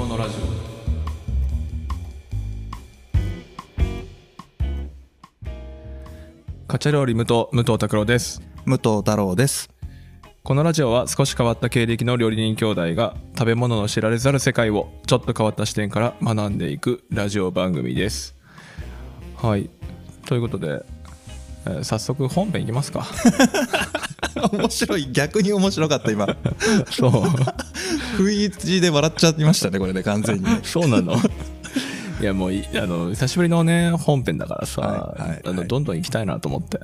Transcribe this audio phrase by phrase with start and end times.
[0.00, 0.40] 物ラジオ。
[6.66, 8.40] カチャ料理無藤武藤拓郎です。
[8.64, 9.68] 武藤太郎です。
[10.42, 18.34] このラジオは少し変わった経歴の料理人兄弟が食べ物の知られざる世界をちょっと変わった視点から学んでいくラジオ番組です。
[19.36, 19.68] はい。
[20.24, 20.82] ということで、
[21.66, 23.06] えー早速本編いきますか。
[24.52, 25.12] 面白い。
[25.12, 26.26] 逆に面白かった今。
[26.90, 27.12] そう
[28.20, 30.44] 不意打ちで笑っちゃいましたねこれね完全に。
[30.44, 31.14] ね そうなの。
[32.20, 35.42] いやもういあの久しぶりのね本編だからさ、はいはいはい。
[35.46, 36.80] あのどんどん行きたいなと思って。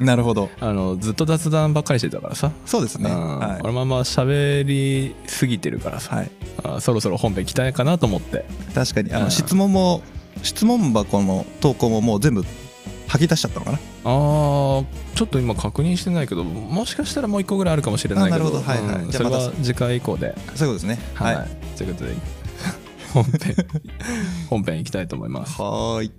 [0.00, 0.50] なるほど。
[0.58, 3.10] あのずっと雑談ばっかりしてたからさ、そうですね。
[3.10, 3.38] うん。
[3.38, 3.60] はい。
[3.60, 6.30] このまま喋りすぎてるからさ、はい。
[6.64, 8.44] あそろそろ本編行きたいかなと思って。
[8.74, 9.12] 確かに。
[9.12, 9.30] あのうん。
[9.30, 10.02] 質問も
[10.42, 12.44] 質問箱の投稿ももう全部
[13.06, 14.84] 吐き出しちゃったのかなあー
[15.14, 18.62] ちょっと今確認してないけどもしかしたらもう一個ぐらいあるかもしれないけどあなるほど。
[18.62, 19.04] はいはい。
[19.04, 19.44] うんそれじゃあまた。
[19.44, 20.34] は次回以降で。
[20.54, 20.98] そういうことですね。
[21.14, 21.48] はい、はい。
[21.76, 22.14] ということで
[23.12, 23.56] 本編
[24.50, 25.60] 本編行きたいと思います。
[25.60, 26.12] はーい。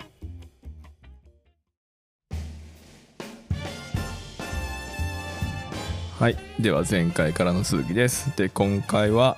[6.20, 6.38] はい。
[6.60, 8.32] では前回からの続きです。
[8.38, 9.38] で今回は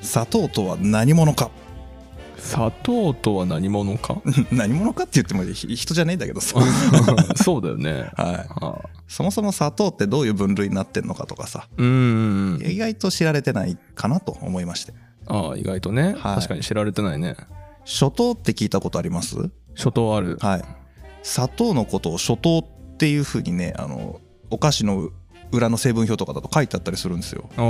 [0.00, 1.50] 砂糖とは何者か
[2.46, 4.20] 砂糖とは何者か？
[4.52, 6.40] 何者かって言ってもひ人じゃねえんだけど。
[6.40, 6.56] さ
[7.36, 8.10] そうだよね。
[8.16, 8.46] はい。
[8.60, 11.68] あそもそも砂糖ってどういう分類になってんのかとかさ。
[11.76, 14.94] うん意外と知られてないかなと思いまして。
[15.26, 16.36] ああ意外とね、はい。
[16.36, 17.36] 確かに知られてないね。
[17.84, 19.36] 初糖って聞いたことあります？
[19.76, 20.38] 初糖ある。
[20.40, 20.64] はい。
[21.22, 25.10] 砂糖のことを初糖っていうふうにねあのお菓子の
[25.52, 27.48] 裏の成分表とかだと書いてあったりするんですよ。
[27.56, 27.60] あ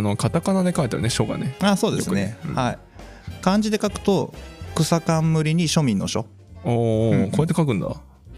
[0.00, 1.54] のカタカナで書いてあるね書がね。
[1.60, 2.14] あそうですね。
[2.14, 2.36] ね。
[2.46, 2.54] うん。
[2.54, 2.78] はい
[3.40, 4.34] 漢字で書くと
[4.74, 6.26] 草冠に庶民の書。
[6.64, 7.30] おお、うん。
[7.30, 7.88] こうやって書くんだ。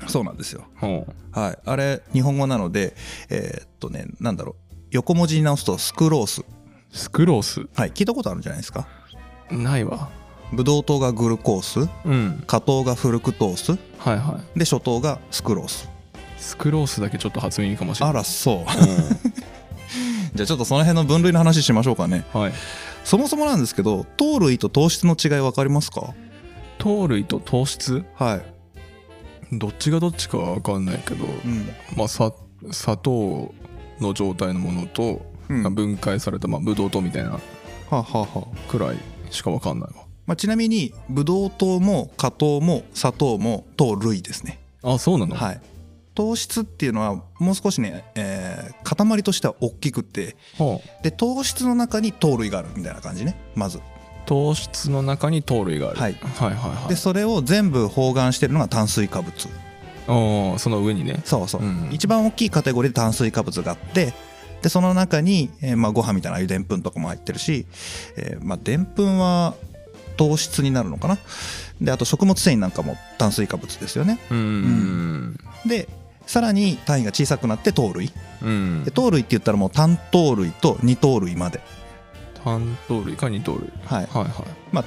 [0.08, 0.64] そうなんですよ。
[0.76, 1.58] ほはい。
[1.64, 2.94] あれ日本語なので
[3.30, 4.74] えーっとねなんだろう。
[4.90, 6.40] 横文字に直すとスクロース。
[6.42, 6.44] う
[6.92, 7.66] スクロース。
[7.74, 7.90] はい。
[7.92, 8.86] 聞いたことあるんじゃないですか？
[9.50, 10.10] ないわ。
[10.52, 11.88] ブドウ糖がグルコース。
[12.04, 12.44] うん。
[12.46, 13.78] 果糖がフルクトース。
[13.98, 14.58] はいはい。
[14.58, 15.88] で初糖がスクロース。
[16.38, 18.14] スクロースだけちょっと初耳かもしれない。
[18.14, 18.56] あらそう。
[18.62, 18.64] う
[20.34, 22.24] じゃあちょっとその辺の分類の話しましょうかね。
[22.34, 22.52] んはい
[23.04, 26.14] そもそもなんですけど糖類と糖質の違い分かりますか？
[26.78, 28.04] 糖類と糖質？
[28.14, 31.68] はい、どっちがどっちかは分かんないけど、うん。
[31.96, 32.32] まあさ
[32.72, 33.54] 砂糖
[34.00, 35.74] の状態のものと、うん。
[35.74, 37.40] 分解されたまあブドウ糖みたいなは
[37.90, 38.70] あ、はあはあ。
[38.70, 38.96] くらい
[39.30, 40.04] しか分かんないわ。
[40.26, 44.58] まあ、ちなみにブドウ糖も果糖も砂糖も糖類ですね。
[44.82, 45.60] あそうなの、はい
[46.14, 53.78] 糖質っていうのはもう少しね、えー塊としては大きくてはで糖質の中に糖類があるみたいな感じねまず。
[53.78, 53.94] あ
[54.26, 56.12] 糖質の中に糖類がある、はい。
[56.14, 56.88] はいはいはい。
[56.88, 59.48] でそれを全部包含してるのが炭水化物。
[60.06, 61.20] ああその上にね。
[61.24, 64.12] そうそう、うん一番大きいカテゴリーで炭水化物があって
[64.62, 67.66] でその中に、えーまあ、ご飯みたいなああいうでんぷんとかも入ってるし
[68.16, 69.54] えーまあでんぷんは
[70.16, 71.18] 糖質になるのかな。
[71.80, 74.20] であと食物繊維なんかも炭水化物ですよね。
[74.30, 74.38] うん。
[74.38, 75.36] うん。
[75.66, 75.88] で
[76.26, 78.12] さらに単位が小さくなって糖類
[78.42, 78.84] うん。
[78.84, 81.60] で糖類って言ったらもう単糖類と二糖類まで。
[82.44, 84.06] 単糖類か二糖類はい。
[84.06, 84.32] はいはい。
[84.72, 84.84] まあ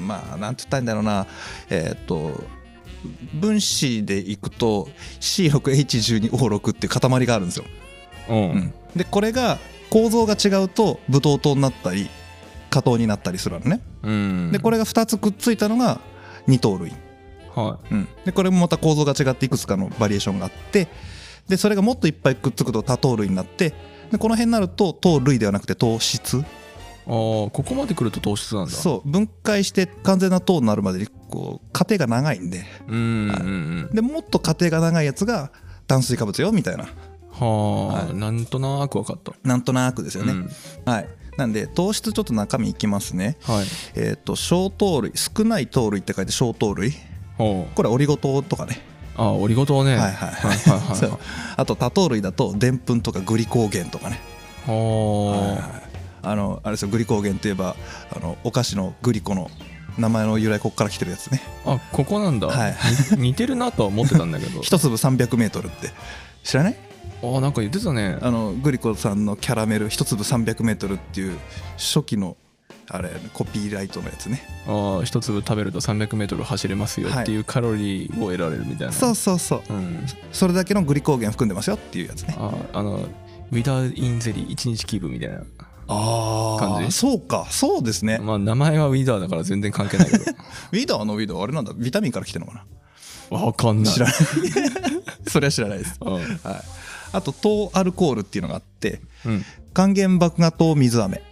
[0.00, 1.26] まあなんて言ったらいいんだろうな。
[1.70, 2.56] えーっと
[3.34, 4.88] 分子でいくと
[5.20, 7.64] C6H12O6 っていう塊があるんですよ、
[8.28, 8.74] うん、うん。
[8.96, 9.58] でこれが
[9.90, 12.08] 構造が違うとブドウ糖になったり
[12.70, 13.80] 果糖になったりするのね。
[14.02, 16.00] うん、でこれが2つくっついたのが
[16.46, 16.92] 二糖類、
[17.56, 20.88] はうん、でこれもまた構造が違っていくつかのバリエーションがあって
[21.48, 23.72] でそれがもっといっぱいくっつくと多糖類になって
[24.10, 26.38] でこの辺になると糖類ではなくて糖質。
[26.38, 26.44] い
[27.08, 27.14] ああ
[27.50, 28.72] ここまで来ると糖質なんだ。
[28.72, 29.08] そう。
[29.08, 32.64] 分解して完全な糖になるまでにこう過程が長いんで。
[32.88, 35.52] うんでもっと過程が長いやつが
[35.86, 36.84] 炭水化物よみたいな。
[36.84, 36.90] は
[37.40, 38.14] あ、はい。
[38.14, 39.32] なんとなく分かった。
[39.44, 40.50] なんとなくですよね、うん。
[40.84, 41.08] はい。
[41.36, 43.36] なんで糖質ちょっと中身いきますね。
[43.42, 43.66] はい。
[43.94, 46.92] えっ、と小糖類少ない糖類って書いて小糖類
[47.36, 48.80] これオリゴ糖とかね。
[49.16, 49.96] あオリゴ糖ね。
[49.96, 51.18] はいはいはい。
[51.56, 54.20] あと多糖類だとでんぷんとかグリコーゲンとかね。
[54.66, 55.82] は
[56.22, 57.76] あのあれですよグリコーゲンといえば
[58.14, 59.50] あのお菓子のグリコの
[59.96, 61.40] 名前の由来こっから来てるやつね。
[61.64, 62.76] ああここなんだ、はい
[63.16, 64.60] に 似てるなとは思ってたんだけど。
[64.60, 65.90] 一粒 300m って。
[66.42, 66.76] 知らない？
[67.22, 68.18] あなんか言ってたね。
[68.20, 71.38] あのグリコさんのキャラメル一粒 300m っていう
[71.78, 72.36] 初期の
[72.88, 74.42] あれコピーライトのやつね。
[74.68, 79.62] あ一粒食べると 300m 走れますよっていうカロリーを得られるみたいな、そうそうそう。
[79.68, 82.36] うん、それだけのグリコーゲン含んでますよっていうやつね。
[82.38, 82.98] ああの
[83.50, 85.42] ウィダーインゼリー一日気分みたいな。
[85.88, 86.92] あ感じ？
[86.92, 87.46] そうか。
[87.50, 88.18] そうですね。
[88.18, 90.24] まあ名前はウィダーだから全然関係ないけど。
[90.24, 91.72] ウィダーのウィダーあれなんだ？
[91.76, 92.64] ビタミンから来てるのか
[93.30, 93.38] な？
[93.38, 93.94] わかんない。
[93.94, 94.14] 知らない。
[95.28, 95.98] それは知らないです。
[96.00, 96.14] うん。
[96.14, 96.26] はい。
[97.12, 99.44] あと糖アルコールっていうのがあってうん。
[99.72, 101.22] 還元麦芽糖水飴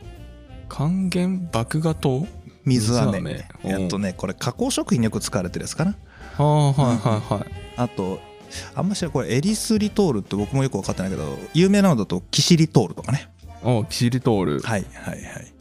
[0.77, 2.27] 還元麦芽糖？
[2.65, 3.21] 水飴。
[3.21, 3.81] 水飴。
[3.83, 5.95] えっとねこれ加工食品によく使われてるやつかな？
[6.37, 8.19] ああはいはいはいあと
[8.75, 13.29] あんましらこれエリスリトールって僕もよく分かってないけど有名なのだとキシリトールとかね。
[13.63, 14.61] おキシリトール。
[14.63, 15.55] はいはいはい。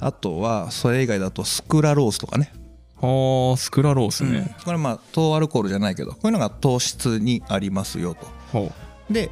[0.00, 2.50] あとはそれ以外だとスクラロースとかね。
[2.98, 8.26] はあスクラロースね、これまあ糖アルコールじゃないけどこういうのが糖質にありますよと。
[8.52, 8.72] ほ
[9.10, 9.30] で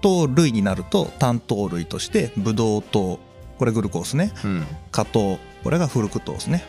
[0.00, 3.20] 糖類になると単糖類としてブドウ糖
[3.64, 4.30] これグルコースね。
[4.44, 6.62] ううん果糖これがフルクトースね。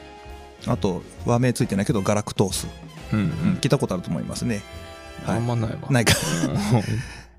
[0.66, 2.68] あと和名ついてないけどガラクトース、
[3.12, 4.64] うんううんん聞いたことあると思いますね。
[5.26, 5.38] はい。
[5.38, 5.90] あんまないわ。
[5.90, 6.14] ないか。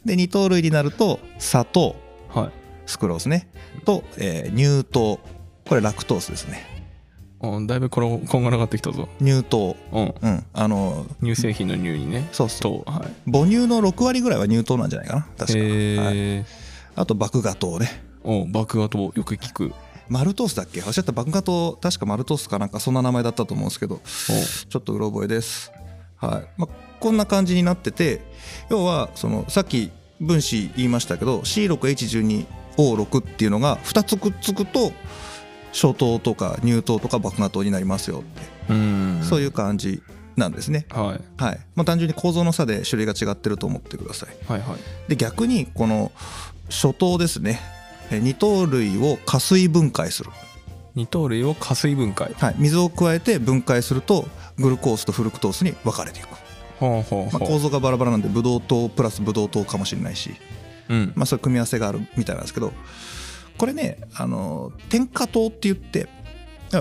[0.05, 1.97] で二糖類になると砂糖。
[2.35, 2.53] うんはい。
[2.85, 3.49] スクロースね。
[3.87, 5.21] と、えー乳糖。
[5.67, 6.67] これラクトースですね。
[7.41, 9.09] うんだいぶこれこんがらがってきたぞ。
[9.21, 9.75] 乳糖。
[9.91, 10.15] うん。
[10.21, 10.45] うん。
[10.53, 12.29] あの乳製品の乳にね。
[12.31, 12.85] そうそう。
[12.85, 13.31] とはい。
[13.33, 15.27] 母乳の6割ぐらいは乳糖なんじゃないかな。
[15.39, 16.45] 確か、はい、
[16.95, 19.73] あと麦芽糖ねお麦芽とよく聞く。
[20.09, 20.83] マルトースだっけ？
[20.83, 24.01] おっしゃった麦芽糖確かマルトースかなんかそんな名前だったと思うんですけど
[24.69, 25.73] ちょっとうろ覚えです。
[26.17, 28.21] はい、まあ、こんな感じになってて
[28.69, 29.91] 要はそのさっき
[30.21, 34.93] 分子言いましたけど C6H12O6 っていうのが2つくっつくと
[35.73, 39.21] 小糖とか乳糖とか麦芽糖になりますよって、おうん。
[39.23, 40.03] そういう感じ
[40.37, 40.87] なんですね。
[40.91, 41.43] はい。
[41.43, 41.61] はい。
[41.75, 44.31] まあ単純に構造の差で種類が違ってると思ってください。
[44.51, 44.79] はいはい。
[45.09, 46.13] で逆にこの
[46.71, 47.61] 初糖ですね。
[47.73, 47.76] え
[48.11, 50.31] 二糖類を加水分解する、
[50.95, 52.35] 二糖類を加水分解。
[52.39, 54.27] はい、水を加えて分解すると
[54.59, 56.29] グルコースとフルクトースに分かれていく、
[56.79, 60.35] ほうほうまあ、ほう構造がバラバラなんでブドウ糖プラスブドウ糖かもしれないし、
[60.89, 61.13] うん。
[61.17, 62.73] まあ、そういう組み合わせがあるみたいなんですけど
[63.59, 66.09] これねあの添加糖って言って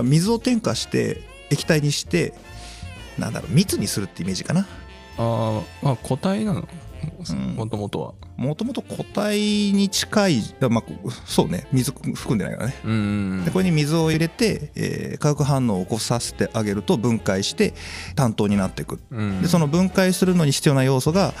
[0.02, 2.34] 水を添加して液体にして
[3.18, 4.66] なんだろう蜜にするってイメージかな。
[5.18, 6.60] あーまあ固体なの？
[6.60, 6.68] うん
[7.56, 8.14] もともとは。
[8.36, 11.66] もともと固体に近い、まあ、そうね。
[11.72, 12.74] 水含んでないからね。
[12.84, 17.74] うんでこれに水を入れて、えー化学反応を起こさせてあげると分解して
[18.14, 19.00] 単糖になっていく。
[19.10, 19.42] うん。
[19.42, 21.32] でその分解するのに必要な要素が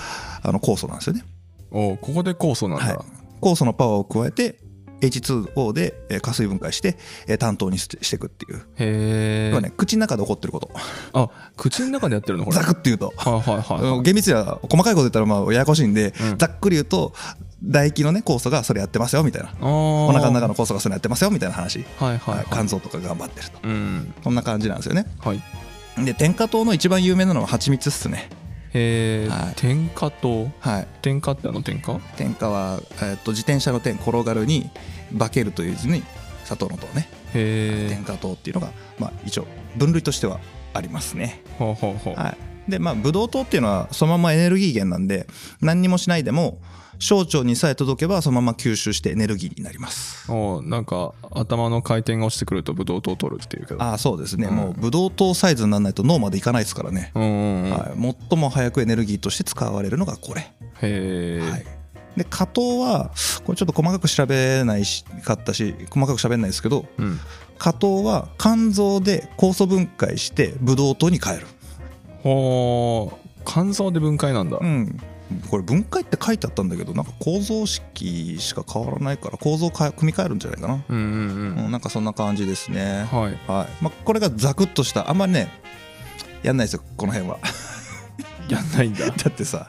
[0.42, 1.24] あの酵素なんですよね、
[1.70, 2.96] おここで酵素なんだ、はい、
[3.40, 4.58] 酵素のパワーを加えて
[5.00, 6.96] H2O でえー加水分解して
[7.26, 8.58] えー単糖にしてしていくっていう。
[8.76, 10.70] へえ、ね口の中で起こってること。
[11.12, 12.56] あ口の中でやってるのこれ？
[12.56, 13.12] ざくって言うと。
[13.16, 14.02] はいはいはいはい。
[14.02, 16.38] 厳密には細かいこと言ったらまあややこしいんで、うん。
[16.38, 17.12] ざっくり言うと
[17.62, 19.52] 唾液のね酵素がそれやってますよみたいな。
[19.60, 22.36] おお腹の中の酵素がそれやってますよみたいな話、はいはいはい。
[22.38, 23.58] はい肝臓とか頑張ってると。
[23.62, 24.14] うん。
[24.24, 25.06] こんな感じなんですよね。
[25.20, 25.42] はい。
[26.04, 28.28] で添加糖の一番有名なのは蜂蜜っすね
[28.76, 29.54] へえ、はい。
[29.56, 30.88] 添加糖はい。
[31.02, 34.70] 添加ってあの添加添加は、えー、と自転車の点転がるに
[35.18, 36.02] 化けるという字に
[36.44, 37.08] 砂糖の糖ね。
[37.34, 39.46] へえ添加糖っていうのが、まあ、一応
[39.76, 40.40] 分類としては
[40.74, 41.42] ありますね。
[41.58, 42.36] ほうほうほう、は
[42.68, 42.70] い。
[42.70, 45.26] でまあブドウ糖っていうのはそのままエネルギー源なんで
[45.60, 46.58] 何にもしないでも
[46.98, 50.30] 小腸にさえ届けばそのまま吸収してエネルギーになります。
[50.30, 53.82] おなんか頭の回転が落ちてくるとブドウ糖を取るっていうけど。
[53.82, 60.40] ああそうですね、うんもうブドウ糖サイズにならないと脳までいかないですからね、うんうんうん、はい、最も早くエネルギーとして使われるのがこれ。
[60.42, 60.50] へ
[60.82, 61.66] え、はい、
[62.16, 63.10] で果糖は
[63.44, 67.20] これちょっと細かく調べないしかったし細かく喋んないですけどうん。
[67.58, 71.46] 果糖は肝臓で酵素分解してブドウ糖に変える。
[72.22, 75.00] ほう肝臓で分解なんだ、うん
[75.50, 81.64] これ分解って書いてあったんだけどなんか構造式しか変わらないから構造を組み替えるんじゃないかな、うんうんうん。
[81.64, 83.06] うん、なんかそんな感じですね。
[83.10, 83.50] はい。
[83.50, 85.50] はい、まあ、これがザクッとしたあんまりね
[86.42, 87.38] やんないですよこの辺は。
[88.48, 89.06] やんないんだ。
[89.10, 89.68] だってさ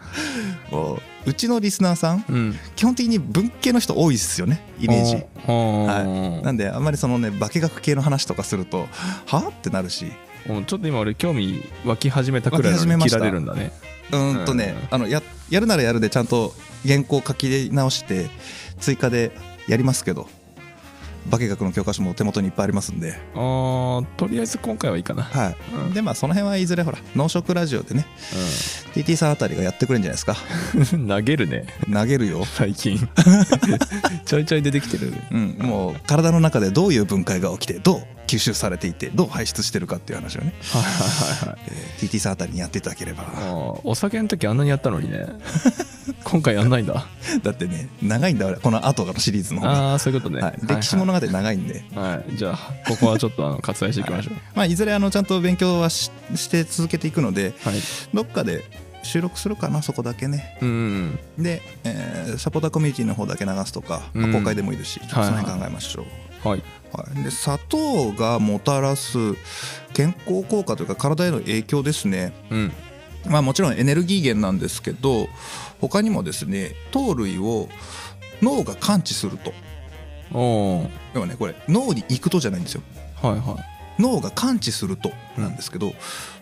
[0.70, 2.60] もううちのリスナーさんうん。
[2.76, 5.16] 基本的に文系の人多いっすよねイメージ。
[5.48, 8.88] はなんであんまりそのね化学系の話とかすると
[9.26, 10.12] はってなるし
[10.48, 13.72] ちょっと今俺興味湧き始めたくらいのに切られるんだね。
[14.12, 16.54] うーんとね、あのややるならやるでちゃんと
[16.88, 18.30] 原稿書き直して
[18.80, 19.32] 追加で
[19.68, 20.30] やりますけど
[21.30, 25.56] 化学の教科書も手元にいっぱいありますんで、あーとりあえず今回はいいかな、はい。
[25.74, 25.94] うん。
[25.94, 28.06] でまあその辺はいずれほら農食ラジオでね
[28.94, 30.36] TT さんあたりがやってくれるんじゃないですか。
[30.94, 31.68] うん、投げるね。
[31.92, 32.98] 投げるよ、最近。
[34.26, 35.14] ちょいちょい出てきてる。
[35.32, 41.60] うん、もう体の中でどういう分解が起きてどう吸収されていてどう排出してるかっていう話をね、はいはいはいはい。
[41.70, 43.26] えー TT さんあたりにやっていただければ。
[43.84, 45.26] お酒の時あんなにやったのにね。
[46.24, 47.08] 今回やんないんだ。
[47.44, 52.58] だってね長いんだ俺この後のシリーズのああそういうことね、はい、歴史物語長いんで、はい、はいじゃあ
[52.88, 54.36] ここはちょっとあの割愛していきましょう。
[54.56, 57.76] まあ、いずれあのちゃんと勉強はしして続けていくのではい、
[58.14, 58.64] どっかで
[59.04, 60.58] 収録するかなそこだけね。
[60.62, 64.34] うんうんで、えーサポーターコミュニティの方だけ流すとか、まあうん。
[64.34, 66.06] 公開でもいいですし、その辺考えましょう、
[66.48, 66.64] はい
[66.94, 69.18] はい、で砂糖がもたらす
[69.94, 72.34] 健康効果というか体への影響ですね。
[72.50, 72.72] うん。
[73.28, 75.28] まあもちろんエネルギー源なんですけど
[75.82, 77.68] 他にもですね糖類を
[78.42, 79.54] 脳が感知すると。
[80.32, 80.90] おー。
[81.14, 82.82] 要はねこれ脳に行くとじゃないんですよ。
[83.22, 83.58] はいは
[84.00, 85.94] 脳が感知するとなんですけど、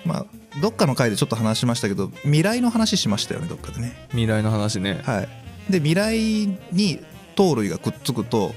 [0.05, 0.25] まあ
[0.61, 3.93] どっかの回でちょっと話しましたけど未来の話しましたよねどっかでね。
[4.09, 5.01] 未来の話ね。
[5.03, 5.29] はい。
[5.69, 6.17] で未来
[6.71, 6.99] に
[7.35, 8.53] 糖類がくっつくと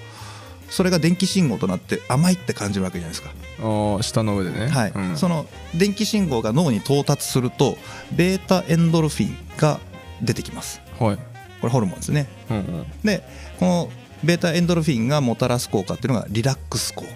[0.70, 4.68] それが電気信号となって甘いって感じるわけじゃないですか、あー下の上でね。
[4.68, 4.92] はい。
[4.94, 5.16] うん。
[5.16, 7.76] その電気信号が脳に到達すると
[8.12, 9.80] ベータエンドルフィンが
[10.22, 10.80] 出てきます。
[10.98, 11.16] はい。
[11.16, 11.22] こ
[11.66, 12.28] れホルモンですね。
[12.50, 12.87] うんうん。
[13.02, 13.22] で
[13.58, 13.90] この
[14.22, 17.08] ベータエンドルフィンがもたらす効果っていうのがリラックス効果。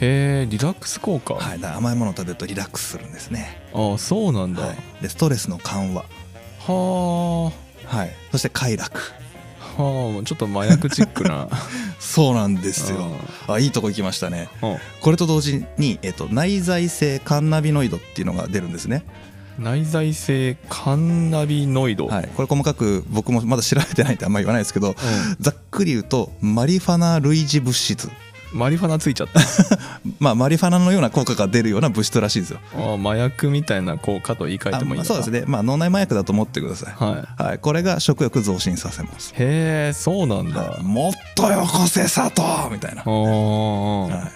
[0.00, 1.64] へえリラックス効果、はい。
[1.64, 6.04] 甘いものを食べるとリラックスするんですね、ああそうなんだ、はい、でストレスの緩和。
[6.66, 7.52] は
[7.86, 8.10] はい。
[8.32, 8.98] そして快楽。
[8.98, 9.23] あ
[9.76, 11.48] はあちょっと麻薬チックな。
[11.98, 13.10] そうなんですよ。
[13.48, 14.48] あいいとこ行きましたね。
[14.62, 19.04] うんこれと同時に、えっと、内在性カンナビノイドっていうのが出るんですね。
[19.58, 24.96] 内在性カンナビノイド、はい、これ細かく僕もまだ調べてないんであんまり言わないですけど、
[25.40, 28.10] ざっくり言うとマリファナ類似物質
[28.54, 29.40] マリファナついちゃった。
[30.20, 32.60] まあマリファナのような効果が出るような物質らしいですよ。
[32.76, 35.44] ああ麻薬みたいな効果と言い換えあてもいいまあそうですね。
[35.46, 39.30] まあ脳内麻薬だと思ってください、ははい、これが食欲増進させます。
[39.32, 40.82] いへえそうなんだ、はい。
[40.82, 44.32] もっとよこせ砂糖みたいな、あーはい、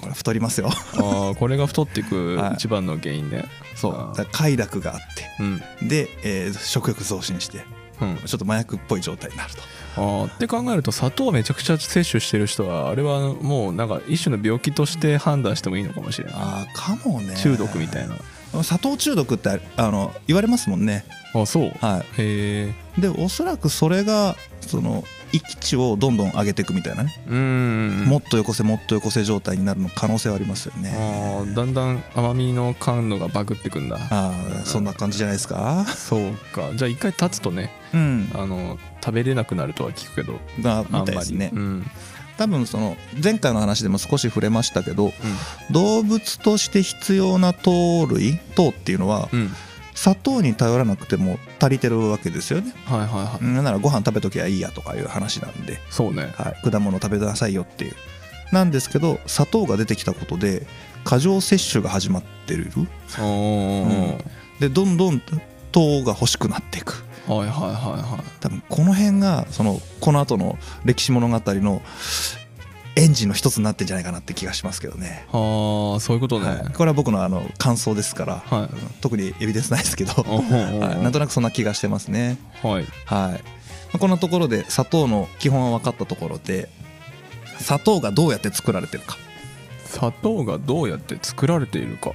[0.00, 0.68] これ太りますよ。
[0.68, 2.54] あーこれが太っていく はい。
[2.54, 3.46] 一番の原因ね。
[3.74, 3.92] そう。
[3.92, 4.16] あー。
[4.16, 5.00] だから快楽があっ
[5.40, 5.62] うん。
[5.80, 7.64] てで、えー食欲増進して
[8.00, 9.60] うんちょっと麻薬っぽい状態になると。
[9.96, 16.34] あーって考えると砂糖をめちゃくちゃ摂取してる人はあれはもうなんか一種の病気として判断してもいいのかもしれない。
[16.36, 17.34] ああかもね。
[17.36, 18.16] 中毒みたいな。
[18.62, 21.04] 砂糖中毒ってあの言われますもんね。
[21.34, 21.72] あそう。
[21.80, 27.12] はへえいでおそらくそれがその域値をどんどん上げていくみたいなね、
[28.06, 30.94] もっとよこせもっとよこせ状態になるの可能性はありますよね。
[31.54, 33.96] だんだん甘みの感度がバグってくんだ。
[34.10, 35.84] ああそんな感じじゃないですか。
[35.86, 36.70] そうか。
[36.74, 38.30] じゃあ一回経つとねうん。
[38.34, 41.00] あの食べれなくなるとは聞くけどがあんまり。
[41.00, 41.50] みたいですね。
[41.52, 41.86] うん。
[42.36, 45.12] 多分その前回の話でも少し触れましたけど
[45.70, 49.50] 動物として必要な糖類糖っていうのはうん、うん、
[49.94, 52.72] 砂糖に頼らなくても足りてるわけですよね。
[52.84, 56.32] はいはいはい、なんならご飯食べときゃいいやとかいう話なんで、そうね。
[56.36, 57.94] はい、果物食べなさいよっていう。
[58.52, 60.66] なんですけど砂糖が出てきたことで
[61.04, 62.70] 過剰摂取が始まってる。
[63.18, 64.24] おー。
[64.60, 65.20] でどんどん
[65.72, 67.04] 糖が欲しくなっていく。
[67.26, 68.24] はいはいはいはい。
[68.40, 71.82] 多分この辺がそのこの後の歴史物語の
[72.96, 75.26] エンジンの一つになってんじゃないかなって気がしますけどね。
[75.30, 78.68] はあそういうことね、はい、これは僕のあの感想ですから、はい。
[79.02, 82.38] 特にエビデンスないですけど、 はい、なんとなくそんな気がしてますね。
[82.62, 82.86] はい。
[83.04, 83.38] は
[83.94, 86.70] い、こんなところで砂糖の基本は分かったところで
[87.60, 89.18] 砂糖がどうやって作られてるか。
[89.84, 92.12] 砂糖がどうやって作られているか。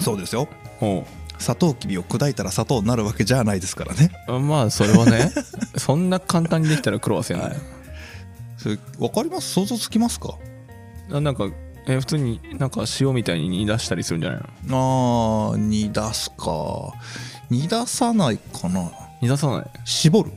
[0.00, 0.48] そうですよ。
[0.80, 1.04] お
[1.38, 4.10] 砂糖きびを砕いたら砂糖になるわけじゃないですからね。
[4.28, 5.30] うまあそれはね。
[5.76, 7.79] そんな簡単にできたら苦労はせんね、はい
[8.62, 9.54] それ分かります？
[9.54, 10.36] 想像つきますか？
[11.12, 11.50] あなんか
[11.88, 15.52] え普通になんか塩みたいに煮出したりするんじゃないの？
[15.52, 16.92] あー煮出すか。
[17.48, 18.90] 煮出さないかな。
[19.22, 19.64] 煮出さない？
[19.84, 20.32] 絞る。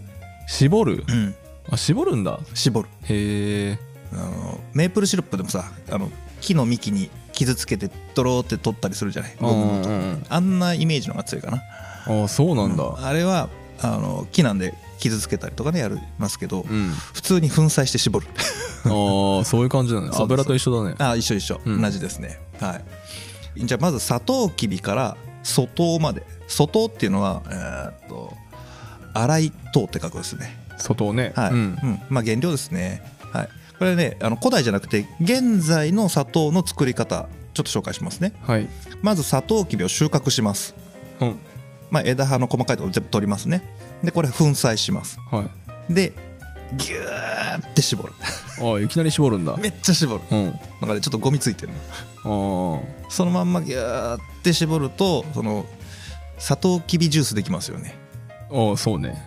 [0.48, 1.04] 絞る？
[1.08, 1.36] うん。
[1.70, 2.40] あ絞るんだ。
[2.54, 2.90] 絞る。
[3.04, 3.80] へえ
[4.14, 9.36] あのメープルシロップでもさあの木の幹に傷つけてドローって取ったりするじゃない？
[10.30, 11.62] あんなイメージのが強いかな。
[12.24, 12.84] あそうなんだ。
[12.98, 13.50] あれは
[13.82, 16.90] あの木なんで傷つけたりとかねやりますけど、うん。
[17.14, 18.28] 普通に粉砕して絞る。
[18.86, 20.10] ああそういう感じだね。
[20.14, 20.96] 油と一緒だね。
[21.00, 21.82] あ一緒一緒、うん。
[21.82, 22.40] 同じですね。
[22.60, 22.80] は
[23.56, 23.66] い。
[23.66, 26.24] じゃあまずサトウキビから粗糖まで。
[26.50, 28.34] 粗糖っていうのはえーっと
[29.14, 30.58] 粗い糖って書くですね。
[30.78, 31.34] 外をね。
[31.36, 31.62] はい、ううん。
[31.72, 33.02] んまあ原料ですね。
[33.32, 33.50] はい。
[33.80, 38.34] これねあの古代じゃなくて現在の砂糖の作り方ちょっと紹介しますね。
[38.42, 38.68] はい。
[39.02, 40.76] まずサトウキビを収穫します。
[41.20, 41.36] うん。
[41.90, 43.62] まあ枝葉の細かいところ全部取りますね
[44.04, 45.18] でこれ粉砕します。
[45.32, 45.50] は
[45.90, 45.94] い。
[45.94, 46.14] で
[46.78, 48.14] ギューって絞る。
[48.60, 49.56] あいきなり絞るんだ。
[49.58, 50.22] めっちゃ絞る。
[50.32, 50.46] うん。
[50.46, 50.54] なん
[50.88, 51.72] かねちょっとゴミついてる
[52.26, 52.84] の。
[53.06, 55.66] あそのまんまギューって絞るとその
[56.38, 57.96] サトウキビジュースできますよね。
[58.50, 59.24] ーあそうね。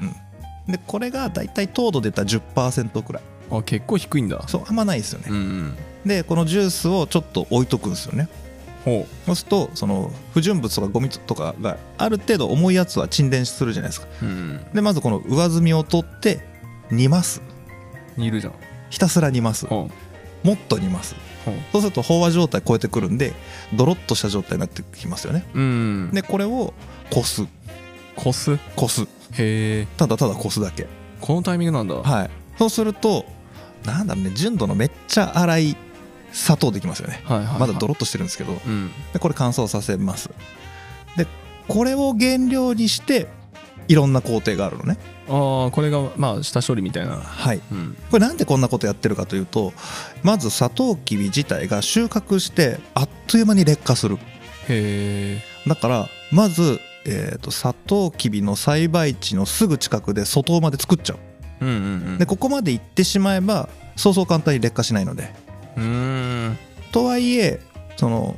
[0.69, 3.23] でこれがだいたい糖度出た10%くらい。
[3.51, 4.43] あ結構低いんだ。
[4.49, 5.77] そうあんまないですよね、うんうん。
[6.05, 8.25] でこのジュースをちょっと置いとくんですよね。
[8.25, 8.46] ほ
[9.27, 14.07] そうするとその不純物とかゴミとかがある程度重いやつは沈殿するじゃないですか。
[14.23, 14.67] ううん。
[14.73, 16.41] でまずこの上澄みを取って
[16.91, 17.43] 煮ます。
[18.17, 18.53] 煮るじゃん。
[18.91, 19.67] ひたすら煮ます。
[19.67, 19.91] ほ
[20.45, 21.17] もっと煮ます。
[21.73, 23.33] そうすると飽和状態超えてくるんで
[23.75, 25.45] ドロッとした状態になってきますよね。
[25.55, 26.11] ううん。
[26.13, 26.73] でこれを
[27.11, 27.45] こす。
[28.15, 28.55] こす？
[28.55, 29.07] へこす。
[29.39, 29.87] え。
[29.97, 30.87] ただただこすだけ。
[31.21, 31.97] このタイミングなんだ。
[31.97, 32.31] はい。
[32.57, 33.25] そうすると
[33.85, 35.77] なんだろうね純度のめっちゃ粗い
[36.37, 37.23] 砂糖できますよね。
[37.25, 37.61] はいはいはい。
[37.61, 38.53] まだドロッとしてるんですけど。
[38.53, 38.91] うん。
[39.13, 40.31] でこれ乾燥させます。
[41.17, 41.27] で
[41.67, 43.27] これを原料にして
[43.89, 44.99] いろんな工程があるのね。
[45.29, 47.17] ああこれがまあ下処理みたいな。
[47.17, 47.61] はい。
[47.73, 47.97] うん。
[48.11, 49.73] これなんでこんなことやってるかというと
[50.23, 54.17] まずサトウキビ自体が収穫してあっという間に劣化する。
[54.69, 61.19] へえだからまず、えー、とサトウキビの栽培地のすぐ近くで外まで作っちゃう。
[61.63, 61.79] うんうんう
[62.13, 62.19] ん。
[62.19, 65.46] でここまで行ってしまえばそうそう簡単に劣化しないので
[65.77, 66.59] うーん。
[66.93, 67.61] とはいえ
[67.97, 68.37] その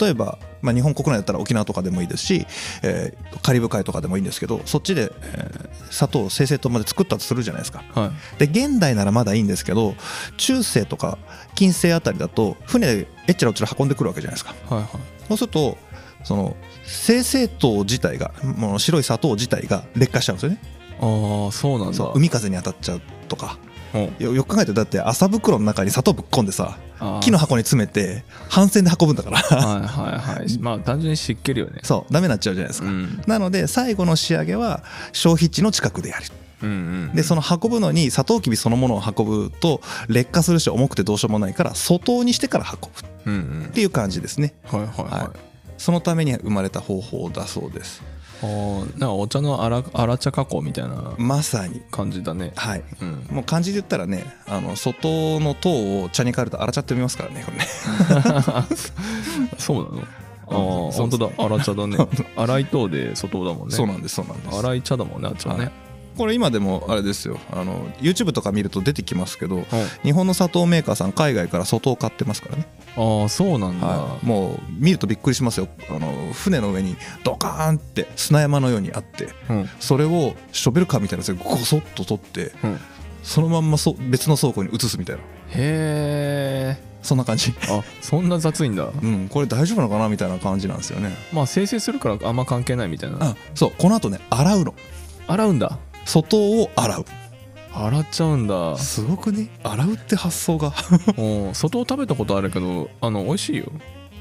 [0.00, 2.46] 例えば、まあ、日本国内だったら沖縄とかでもいいですし、
[2.82, 7.84] えーカリブ海とかでもいいんですけどそっちで、えー砂糖を精製糖まで作ったとするじゃないですか。
[7.94, 8.46] はい。
[8.46, 9.94] で現代ならまだいいんですけど
[10.38, 11.18] 中世とか
[11.54, 14.54] 近世あたりだと船でえっちらおっちら運んでくるわけじゃないですか。
[14.74, 14.88] はいはい。
[15.28, 15.76] そうすると
[16.24, 20.58] その精製糖自体がもう白い砂糖自体が劣化しちゃうんですよね。
[21.00, 22.12] ああそうなんだ。
[22.14, 23.58] 海風に当たっちゃうとか。
[23.68, 23.73] うん
[24.18, 26.78] よよく考えてだって麻袋の中に砂糖ぶっ込んでさ
[27.20, 29.38] 木の箱に詰めて帆船で運ぶんだから。
[29.38, 30.58] はいはいはい。
[30.60, 31.80] まあ単純に湿気るよね。
[31.82, 33.22] そうダメになっちゃうじゃないですか、うん。
[33.26, 34.82] なので最後の仕上げは
[35.12, 36.24] 消費地の近くでやる。
[36.62, 42.86] うんうんでその運ぶのにサトウキビそのものを運ぶと劣化するし重くてどうしようもないから外にしてから運ぶ。
[42.86, 42.90] っ
[43.26, 43.34] うん
[43.64, 43.70] うん。
[43.72, 44.54] ていう感じですね。
[44.64, 45.54] はいはいはい、はい。
[45.76, 48.02] そのために生まれた方法だそうです
[48.42, 51.82] あーなんかお茶のあらあら茶加工みたいなまさに。
[51.90, 52.52] 感じだね。
[52.56, 52.84] はい。
[53.00, 53.26] うん。
[53.30, 55.70] もう漢字で言ったらねあの外の糖
[56.02, 57.64] を茶に変えると洗っちゃってみますからねこれね。
[59.58, 60.02] そうなの？
[60.46, 60.88] あうん。
[60.88, 61.26] あ本当だ。
[61.36, 61.96] そう荒茶だね。
[62.36, 63.74] 荒い糖で外だもんね。
[63.74, 64.58] そうなんですそうなんです。
[64.58, 65.70] 荒い茶だもんねあっちはね、
[66.16, 67.38] これ今でもあれですよ。
[67.52, 69.64] あの YouTube とか見ると出てきますけどうん
[70.02, 72.66] 日本の砂糖メーカーさん海外から外を買ってますからね。
[72.96, 75.68] ああそうなんだ、はい、もう見るとびっくりしますよ。
[75.90, 79.68] あの船の上にドカーンって砂山のようにあってうん。
[79.80, 82.80] それをショベルカーみたいなやつでゴソッと取ってうん。
[83.22, 85.22] そのまんまそ別の倉庫に移すみたいな。
[85.22, 87.52] へえそんな感じ。
[87.68, 88.84] あそんな雑いんだ。
[88.84, 91.10] うんこれ大丈夫なのかなみたいな感じなんですよね。
[91.32, 93.18] まあ生成するからあんま関係ないみたいな。
[93.20, 94.74] あそうこの後ね洗うの。
[95.26, 97.04] 洗うんだ外を洗う。
[97.72, 98.76] 洗っちゃうんだ。
[98.78, 99.48] すごくね。
[99.62, 100.72] 洗うって発想が。
[101.18, 101.54] うん。
[101.54, 103.72] 外を食べたことあるけどあの美味しいよ。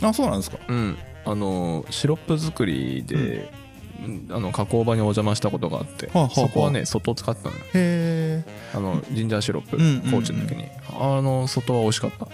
[0.02, 0.58] あそうなんですか。
[0.68, 0.98] うん。
[1.26, 3.52] あのシロップ作りで、
[4.04, 4.28] うん。
[4.32, 6.36] あの加工場にお邪魔したことがあって、はあはあはあ。
[6.36, 7.62] そこはね外を使ってたのよ。
[7.66, 10.12] へえ、あのジンジャーシロップ、うんうんうん。
[10.12, 10.66] コーチの時に。
[11.00, 12.26] あの外は美味しかった。
[12.26, 12.32] ま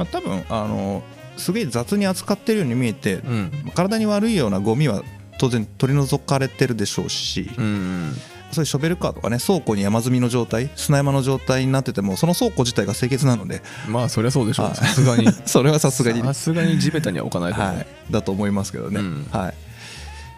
[0.00, 1.02] あ、多分あの
[1.36, 3.72] すげえ雑に扱ってるように見えてうん。
[3.74, 5.02] 体に悪いようなゴミは
[5.38, 8.16] 当然取り除かれてるでしょうし、うんうん
[8.52, 14.72] そういうショベルカーとかね倉庫に山積みの状態砂山の状態になっててもその倉庫自体が清潔なのでまあそりゃそうでしょはい。
[14.72, 15.26] うさすがに。
[15.46, 16.22] それはさすがに。
[16.22, 19.26] ねさすがに地べたには置かないと思う、はい、だと思いますけどね、うん。
[19.30, 19.54] はい、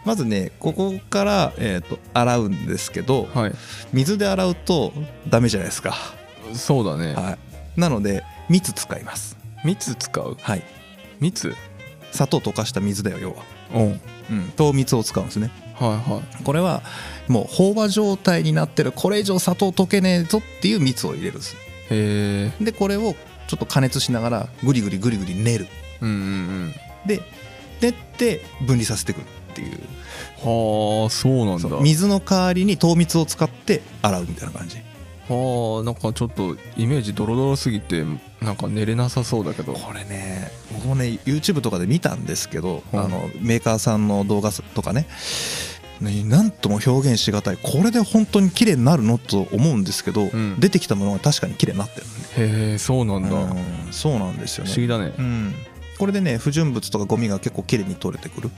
[0.05, 3.53] まずねここから、えー、と洗うんですけどはい、
[3.93, 4.93] 水で洗うと
[5.29, 5.97] ダメじゃないですか、
[6.55, 7.37] そうだね、は
[7.77, 10.37] い、なので蜜使います、蜜使う？
[10.41, 10.63] はい、
[11.21, 11.55] 蜜？
[12.13, 13.37] 砂糖溶かした水だよ要は、
[13.75, 13.79] う。
[13.79, 14.01] んはい
[14.31, 16.83] うん、糖蜜を使うんですねはこれは
[17.29, 21.57] もう飽和状態になってるこれ以上砂糖溶けねえぞっていう蜜を入れるんですい
[21.91, 22.65] へえ。
[22.65, 23.15] でこれを
[23.47, 25.67] ちょっと加熱しながらグリグリグリグリ練る。
[26.01, 26.75] うんうん
[27.07, 27.21] で
[27.81, 29.73] 練って分離させていくっていう。
[29.73, 30.05] うん
[30.45, 31.69] はあそうなんだ。
[31.81, 34.77] 水の代わりに糖蜜を使って洗うみたいな感じ。
[34.77, 34.83] は
[35.29, 38.05] あなんかちょっとイメージドロドロすぎて
[38.43, 39.73] なんか寝れなさそうだけど。
[39.73, 42.97] これね僕もね YouTube とかで見たんですけど、う。
[42.97, 45.07] んあのメーカーさんの動画とかね。
[46.01, 47.57] ねなんとも表現しがたい。
[47.57, 50.57] これで本当に綺麗になるのと思うんですけど、ん。
[50.59, 52.07] 出てきたものが確かに綺麗になってる。
[52.37, 54.71] へえそうなんだ、不ね、うんそうなんですよね。
[54.71, 55.55] 思議だね、うん、
[55.99, 58.51] これでね不純物とかゴミが結構綺麗に取れてくる。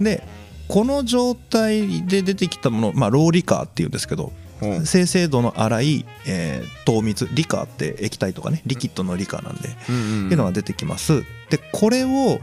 [0.00, 0.22] で
[0.68, 4.70] この状態で出てきたもの、まあ、ローリカーっていうんですけどうん。
[4.70, 11.24] うん精製度の粗い、えー糖蜜リカーって液体とかねリキッドのリカーなんで、うんうんっていうのが出てきます。
[11.50, 12.40] でこれを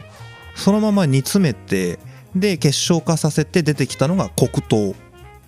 [0.56, 2.00] そのまま煮詰めて
[2.36, 4.96] で結晶化させて出てきたのが黒糖。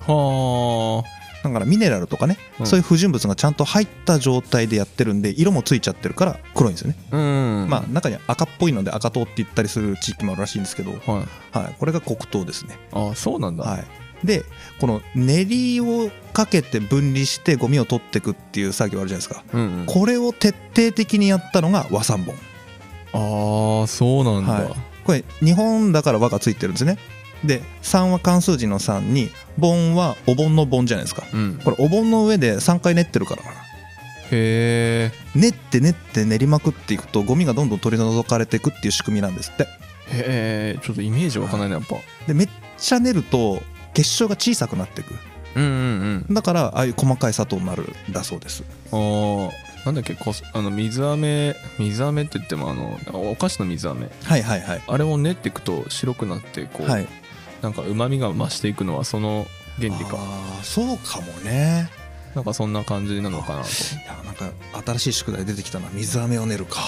[0.06, 1.04] は
[1.44, 2.66] だからミネラルとかね、うん。
[2.66, 7.20] そういう不純物がちゃんと入った状態でやってるんで色もついちゃってるから黒いんですよね、あう
[7.66, 7.70] ん。
[7.70, 11.00] まあ中には赤っぽいので赤糖って言ったりする地域もあるらしいんですけど、はい。
[11.58, 13.84] はい、これが黒糖ですね、あそうなんだ、はい、
[14.24, 14.44] で
[14.80, 19.44] この練りをかけて分離してゴミを取っていくっていう作業あるじゃないですか。
[19.54, 22.36] うんうん、これを徹底的にやったのが和三盆。
[23.14, 24.74] ああそうなんだ、はい。
[25.04, 26.98] これ日本だから和がついてるんですね。
[27.44, 31.24] で3は漢数字の3に盆はお盆の盆じゃないですか。
[31.34, 33.56] うん、これお盆の上で3回練ってるからかな。
[34.32, 39.68] へ練って練って練りまくっていくとゴミがどんどん取り除かれていくっていう仕組みなんですって。
[40.12, 41.96] えへえちょっとイメージわかんないねやっぱ。
[42.28, 43.62] でめっちゃ練ると
[43.94, 45.16] 結晶が小さくなっていく。
[45.56, 46.34] うんうんうん。
[46.34, 48.64] だからああいう細かい砂糖になるんだそうです。
[48.92, 49.52] あー。
[49.86, 52.98] なんだっけこすあの水飴水飴って言ってもあの
[53.30, 54.10] お菓子の水飴。
[54.24, 54.82] はいはいはい。
[54.88, 57.08] あれを練っていくと白くなってこう、はい。
[57.62, 59.46] なんかうまみが増していくのはその
[59.80, 60.18] 原理か。
[60.18, 61.90] あーそうかもね。
[62.34, 63.68] なんかそんな感じなのかなと。
[63.68, 63.72] い
[64.08, 64.50] やなんか
[64.86, 65.90] 新しい宿題出てきたな。
[65.92, 66.80] 水飴を練るか。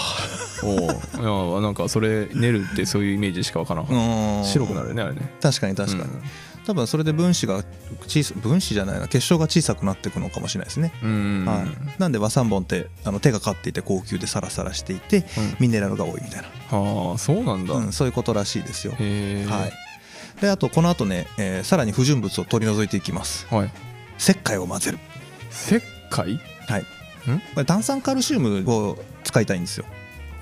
[0.63, 4.43] おおいやなんかそれ練るってそういうイメージしかわからん。
[4.43, 5.29] 白くなるよねあれね。
[5.41, 6.23] 確かに確かに、うん
[6.65, 7.63] 多分それで分子が
[8.07, 15.25] 小さ分子じゃないな結晶が小さくなっていくのかもしれないですね、うんはい、なんで和三本ってあの手がかっていて高級でサラサラしていて
[15.59, 18.93] ミネラルが多いみたいな、はあそうなんだ、うん、そういうことらしいですよ。
[18.93, 20.41] はい。
[20.41, 23.47] であとこの後ね、えーさらに不純物を取り除いていきます。
[23.47, 23.71] はい。
[24.17, 24.99] 石灰を混ぜる。
[25.49, 26.39] 石灰？
[26.67, 26.85] はい。
[27.53, 29.85] これ炭酸カルシウムを使いたいんですよ。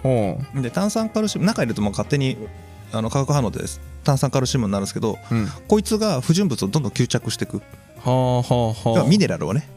[0.01, 2.38] ほで炭酸カルシウム中入れるともう勝手に
[2.93, 3.60] あの化学反応で
[4.03, 5.45] 炭酸カルシウムになるんですけどううん。
[5.45, 7.62] はこいつが不純物をどんどん吸着していく
[8.06, 9.10] あはあはあ。
[9.10, 9.67] ミネラルをね。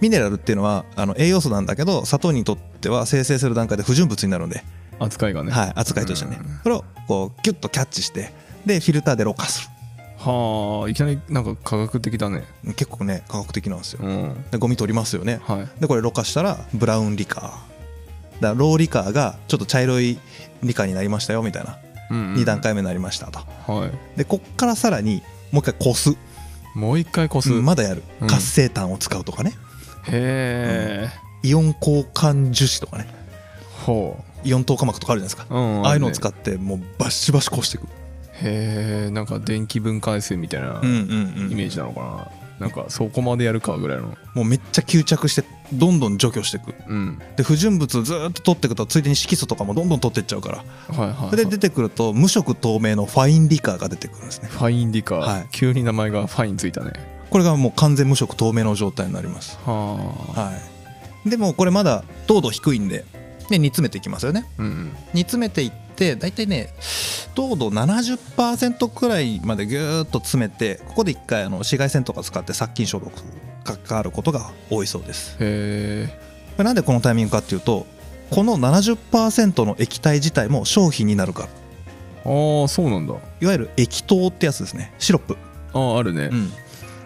[0.00, 4.62] ミネラルっていうのはあの栄養素なんだけど砂糖にとっては生成する段階で不純物になるので、
[4.98, 5.52] 扱いがね。
[5.52, 6.38] はい、扱いとしてね。
[6.40, 6.58] うん。
[6.62, 8.32] それをこうキュッとキャッチして
[8.66, 9.70] でフィルターでろ過す
[10.18, 12.44] はあいきなりなんか科学的だね。
[12.64, 14.00] る結構ね科学的なんですよ。
[14.02, 14.44] うん。
[14.50, 15.40] でゴミ取りますよね。
[15.44, 15.80] はい。
[15.80, 17.42] でこれろ過したらブラウンリカー。
[17.42, 17.60] だか
[18.40, 20.18] らローリカーがちょっと茶色い
[20.62, 21.78] リカーになりましたよみたいな
[22.14, 23.40] 2段階目になりましたと。
[23.66, 24.18] はい。
[24.18, 25.22] でこっからさらに
[25.52, 26.16] もう一回こす。
[26.74, 28.02] もう一回こす、うんまだやる。
[28.20, 28.28] うん。
[28.28, 29.52] 活性炭を使うとかね。
[30.06, 33.06] へえ、イオン交換樹脂とかね。
[33.86, 35.54] ほイオン糖化膜とかあるじゃないですか。
[35.54, 37.86] う、うんああいうのを使っってもうバシバシこしていく。
[38.42, 41.52] へえんか電気分解性みたいなうんうん。
[41.52, 44.16] イメージなのかな、なんかそこまでやるかぐらいの。
[44.34, 46.74] もうめっちゃ吸着してどんどん除去していく。
[46.88, 47.18] うん。
[47.36, 50.58] で不純物ずーっと取っていくとついでに色素とかもどんどん取っていっちゃうから。
[50.58, 50.64] は
[50.94, 54.48] いはい、はい、それで出てくると無色透明のファインリカーが出てくるんですね。
[54.48, 55.16] ファインリカ。
[55.16, 55.48] ー、はい。
[55.50, 56.92] 急に名前がファインついたね。
[57.30, 59.58] これがもう完全無色透明の状態になります。
[59.64, 59.98] は
[60.36, 60.52] あ、は
[61.26, 61.30] い。
[61.30, 63.04] でもこれまだ糖度低いんで
[63.48, 64.46] で煮詰めていきますよね。
[64.58, 66.74] うん煮詰めていって大体ね
[67.34, 73.12] 糖度70%くらいまでギューッと詰めてここで一回あの紫外線とか使って殺菌消毒
[73.64, 75.36] かかることが多いそうです。
[75.40, 76.08] へ
[76.58, 77.86] えなんでこのタイミングかっていうと
[78.30, 81.48] この70%の液体自体も商品になるから。
[82.26, 83.14] ああそうなんだ。
[83.40, 84.94] いわゆる液糖ってやつですね。
[84.98, 85.36] シロップ、
[85.72, 86.30] あああるね。
[86.32, 86.52] うん、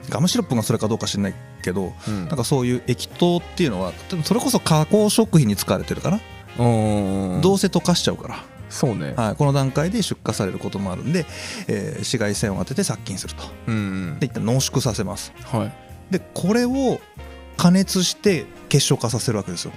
[0.09, 2.29] ガムシロップがそれかどうか知らないけどうん。
[2.29, 3.93] なんかそういう液糖っていうのは
[4.25, 6.21] それこそ加工食品に使われてるかな、
[6.59, 7.41] うん。
[7.41, 9.15] どうせ溶かしちゃうから、そうね。
[9.17, 11.27] はい、この段階で出荷されることもあるんで、
[11.69, 13.43] えー紫外線を当てて殺菌すると。
[13.67, 13.79] うんう
[14.17, 14.19] ん。
[14.19, 15.33] で一旦濃縮させます。
[15.45, 15.73] はい。
[16.13, 17.01] でこれを
[17.57, 19.73] 加熱して結晶化させるわけですよ。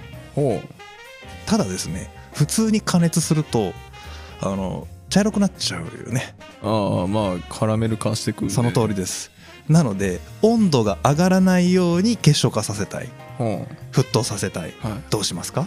[1.46, 3.72] ただですね普通に加熱すると
[4.40, 6.34] あの茶色くなっちゃうよね。
[6.62, 9.30] ああまあカラメル化してくる、ね、その通りです。
[9.68, 13.08] なので温度が上がらないように結晶化させたい。
[13.36, 14.70] ほ沸騰させたい。
[14.70, 15.02] うはい。
[15.10, 15.66] どうしますか？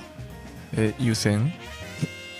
[0.73, 1.53] え湯煎？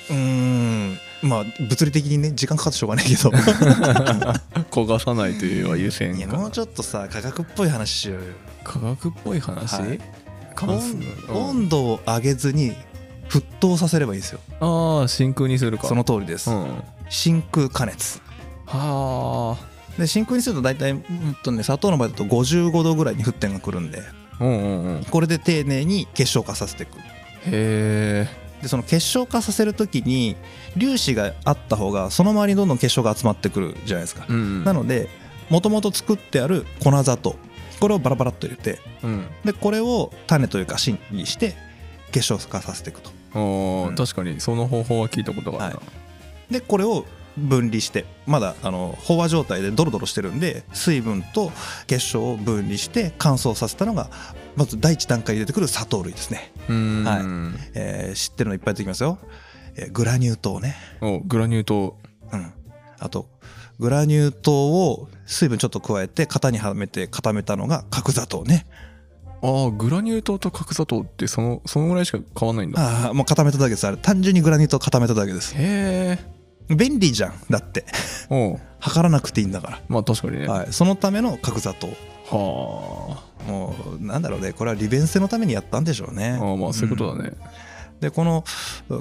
[0.09, 0.97] うーん。
[1.21, 3.29] まあ物理的にね時間かかってしょうがないけど。
[4.71, 8.21] 焦がさないというは湯煎かいやもうちょっとさ科学っぽい話しようよ。
[8.63, 9.99] 科学っぽい話、はい。
[10.61, 10.77] 温
[11.29, 11.35] うん。
[11.35, 12.73] 温度を上げずに
[13.29, 14.39] 沸騰させればいいですよ。
[14.59, 15.87] ああ真空にするか。
[15.87, 16.83] その通りです、うん。
[17.09, 18.21] 真空加熱。
[18.65, 19.57] は
[19.97, 24.01] で真空にすると大体、うんとね、砂糖の場合だと55度ぐらいに沸点がくるんで。
[24.39, 25.01] あうんうんうん。
[25.01, 26.97] へこれで丁寧に結晶化させていく。
[27.47, 28.27] え
[28.61, 30.35] でその結晶化させる時に
[30.73, 34.63] 粒子があった方がその周りにどんどん結晶が集まってくるじゃないですか、うんうん。
[34.63, 35.09] なので
[35.49, 37.35] もともと作ってある粉砂糖
[37.79, 39.27] これをバラバラっと入れてうん。
[39.43, 41.55] でこれを種というか芯にして
[42.11, 43.11] 結晶化させていくと。
[43.33, 43.95] あーうん。
[43.95, 44.39] 確かに。
[44.39, 45.81] その方法は聞いたことがあるな、
[46.49, 47.05] でこれを
[47.37, 51.51] 分離してまだあの飽和状態でドロドロしてるんで水分と
[51.85, 54.09] 結晶を分離して乾燥させたのが
[54.55, 57.71] まず第一段階に出てくる砂糖類ですね、はい。
[57.73, 59.17] えー知ってるのいっぱい出てきますよ、
[59.75, 60.75] えーグラニュー糖ね。
[61.01, 61.97] おグラニュー糖。
[62.31, 62.53] うん、
[62.99, 63.29] あと
[63.79, 68.65] グラニュー糖を水分ちょっと加えて型にはめて固めたのが角砂糖ね。
[69.41, 72.81] ああグラニュー糖と角砂糖ってそのそのぐらいしか変わんないんだ。
[72.81, 73.85] ああもう固めただけです。
[73.85, 75.53] あれ単純にグラニュー糖固めただけです。
[75.55, 77.85] へえ便利じゃんだって。
[78.79, 80.45] 測らなくていいんだかまあ確かにね。
[80.45, 81.89] ら、はい、そのための角砂糖
[82.25, 84.53] はもうなんだろうね。
[84.53, 86.39] これは利便性のためにやったんでしょうね。
[86.41, 87.31] あああまあそういうことだね、
[87.99, 88.43] でこの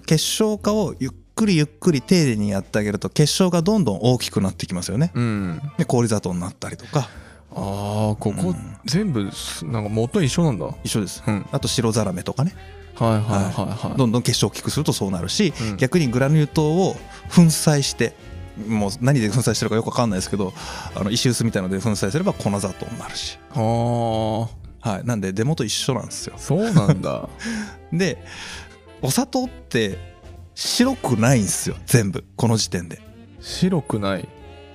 [0.06, 5.10] 結晶化をゆっくりゆっくり丁寧にやってあげると結晶がどんどん大きくなってきますよね。
[5.14, 5.60] うん。
[5.78, 7.08] で氷砂糖になったりとか。
[7.56, 8.56] ああここ、うん。
[8.84, 10.66] 全部すなんか元一緒なんだ。
[10.66, 11.22] はい一緒です。
[11.26, 11.46] うん。
[11.50, 12.54] あと白ザラメとかね。
[12.96, 13.20] はいはい。
[13.20, 13.98] はい。
[13.98, 15.76] どんどん結晶を大きくするとそうなるし、うん。
[15.76, 16.94] 逆にグラニュー糖を
[17.34, 18.14] 粉砕して
[18.68, 20.52] もう何で粉砕してるかよく分かんないですけど
[20.94, 24.48] あの石臼みたいなので粉砕すれば粉砂糖になるし、は
[24.82, 24.90] あ。
[24.90, 26.34] はい、なんで出元一緒なんですよ。
[26.36, 27.28] そうなんだ。
[27.92, 28.22] で
[29.02, 29.98] お砂糖って
[30.54, 31.76] 白くないんですよ。
[31.86, 32.24] 全部。
[32.36, 33.00] この時点で。
[33.40, 34.28] 白くない。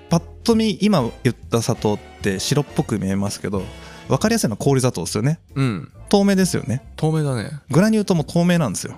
[0.10, 3.64] パッと見今言った砂糖っって白っぽく見えますけど
[4.10, 5.40] 分かりやすいのは氷砂糖ですよね。
[5.56, 5.92] うん。
[6.10, 6.84] 透明ですよね。
[6.96, 7.52] 透明だね。
[7.70, 8.96] グラニュー糖も透明なんですよ。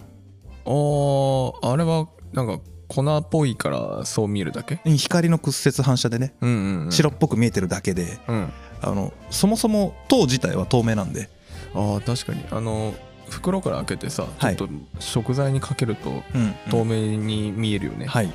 [0.65, 2.59] あーあれはなんか
[2.93, 4.79] 粉っぽいからそう見えるだけ？
[4.85, 6.33] 光の屈折反射でね。
[6.41, 8.51] うんうん、うん、白っぽく見えてるだけでうん。
[8.81, 11.29] あのそもそも糖自体は透明なんで。
[11.73, 12.43] ああ確かに。
[12.51, 12.93] あの
[13.29, 14.67] 袋から開けてさちょはいっと
[14.99, 18.33] 食材にかけるとうん透明に見えるよね、はい。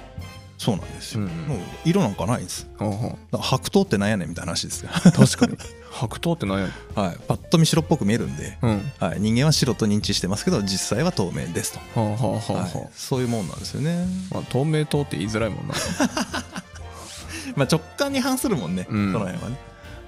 [0.57, 1.37] そうなんですよ、うんうん。
[1.49, 2.67] もう色なんかないんです。
[2.79, 4.91] はあはだから白糖ってなんやねんみたいな話ですよ。
[4.93, 5.57] あ確かに
[5.97, 7.17] 白桃って何やはい。
[7.27, 8.93] パッと見白っぽく見えるんで、うん。
[9.01, 15.75] はい、人間は白と認知してますけど実際は透明ですと、はあはあはあはそういうもんなんですよね、まあ、透明糖って言いづらいもんな。
[17.57, 19.13] まあ、直感に反するもんね、うん。
[19.13, 19.59] その辺はね。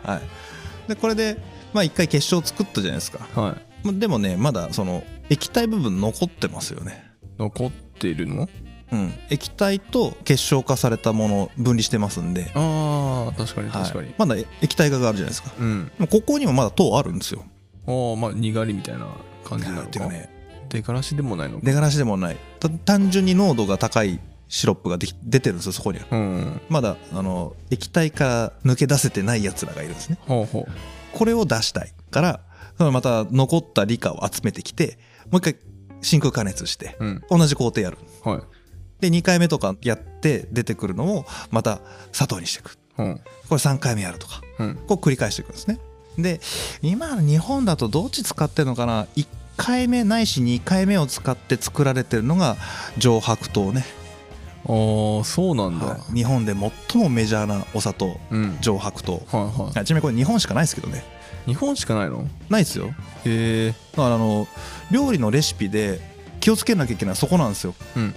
[0.05, 0.21] はい。
[0.89, 1.39] でこれで
[1.73, 3.27] まあ一回結晶を作ったじゃないですか。
[3.41, 3.55] はい。
[3.85, 7.05] まあでもねまだその液体部分残ってますよね。
[7.39, 8.49] 残っているの？
[8.93, 9.15] うん。
[9.31, 12.51] 液体と結晶化されたもの分離してますんで。
[12.55, 13.83] ああ確かにはい。
[13.85, 15.51] 確かに、まだ液体化があるじゃないですか。
[15.59, 15.91] うん。
[16.11, 17.45] ここにもまだ糖あるんですよ。
[17.87, 19.07] ああまあにがりみたいな
[19.45, 19.87] 感じなのか。
[19.89, 20.31] っていうかね。
[20.69, 21.61] 出がらしでもないのか。
[21.65, 22.37] 出がらしでもない。
[22.61, 26.07] た単純に濃度が高いシロップができ出てるんですよそこには。
[26.11, 26.61] うん。
[26.69, 30.19] まだあの液体から抜け出せてないやつらがいるんですね。
[30.27, 30.67] ほうほ
[31.13, 32.41] これを出したいから
[32.79, 34.99] また残った理科を集めてきて
[35.31, 35.57] もう一回
[36.01, 37.23] 真空加熱してううん。
[37.31, 37.99] 同じ工程やる。
[38.23, 38.58] はい
[39.01, 41.81] で2回目とかやって出てくるのをまた
[42.13, 42.77] 砂糖にしていく。
[42.99, 43.21] うん。
[43.49, 44.43] これ3回目やるとか。
[44.59, 44.75] うん。
[44.87, 45.79] こう繰り返していくんですね。
[46.19, 46.41] で
[46.83, 52.57] 今の日本だとどっち使ってるのかな？1回目ないし2回目を使って作られてるのが
[52.97, 53.85] 上白糖ね、
[54.65, 56.15] ああそうなんだ、はい。
[56.15, 58.59] 日本で最もメジャーなお砂糖うん。
[58.61, 59.13] 上白糖。
[59.13, 61.05] はいははいちなみにこれ日本しかないですけどね。
[61.47, 62.27] い日本しかないの？
[62.49, 62.89] ないですよ。
[63.25, 64.49] へえだからあの
[64.91, 66.01] 料理のレシピで
[66.41, 67.75] 気をつけなきゃいけないそこなんですよ。
[67.97, 68.15] うん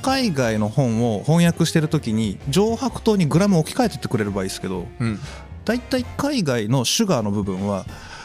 [0.00, 5.18] 海外の本を翻訳してる時に上白糖にグラム置き換えてってくれればいいですけどうん。
[5.64, 7.84] だいたい海外のシュガーの部分は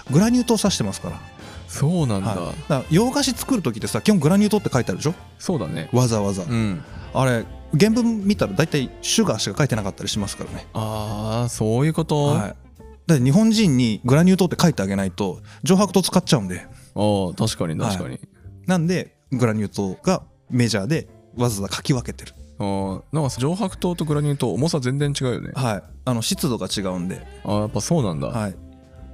[0.09, 1.19] グラニュー糖指してますから,、
[1.67, 5.13] そうなんだ、はい、だ洋菓子作る時ってさ基本グラニュー糖って書いてあるでしょ？
[5.37, 5.89] そうだね。
[5.91, 6.81] わざわざ、うん。
[7.13, 7.45] あれ
[7.77, 12.55] 原文見たらだいたいシュガーしか書いてなかったりしますからね、ああそういうこと、は
[13.09, 16.61] い、日本人にグラニュー糖って書いてあげないと上白糖使っちゃうんで。
[16.95, 18.19] ああ確かに確かに、
[18.67, 22.33] なんでグラニュー糖がメジャーでわざわざ書き分けてる。
[22.57, 25.51] ああなんか上白糖とグラニュー糖重さ全然違うよね。
[25.55, 25.83] はい。
[26.05, 27.21] あの湿度が違うんで。
[27.43, 28.55] ああやっぱそうなんだ、はい。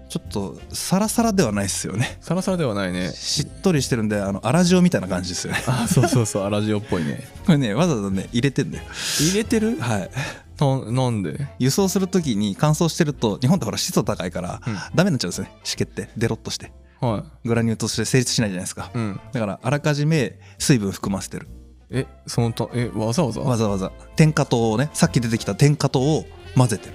[0.10, 2.18] ちょっとサラサラではないですよね。
[2.22, 3.12] サラサラではないね。
[3.14, 5.64] しっとりしてるんであの粗塩みたいな感じですよね。
[5.68, 7.26] あそうそうそうアラジオっぽいね。
[7.46, 8.84] これねわざわざね入れてんだよ。
[9.20, 9.80] 入れてる？
[9.80, 10.12] はい。
[10.60, 11.48] ななんで？
[11.58, 14.76] 輸送するときに乾燥してると日本ってほら湿度高いから、うん。
[14.94, 15.54] ダメになっちゃうんですよね。
[15.64, 16.10] 湿気って。
[16.16, 16.72] デロッとして。
[17.00, 18.92] はグラニューとして成立しないじゃないですか。
[18.94, 19.20] いうん。
[19.32, 21.48] だからあらかじめ水分含ませてる
[21.92, 23.42] えそのたえわざわざ？
[23.42, 23.92] わざわざ。
[24.16, 26.26] 天下糖をねさっき出てきた天下糖を
[26.56, 26.94] 混ぜてる。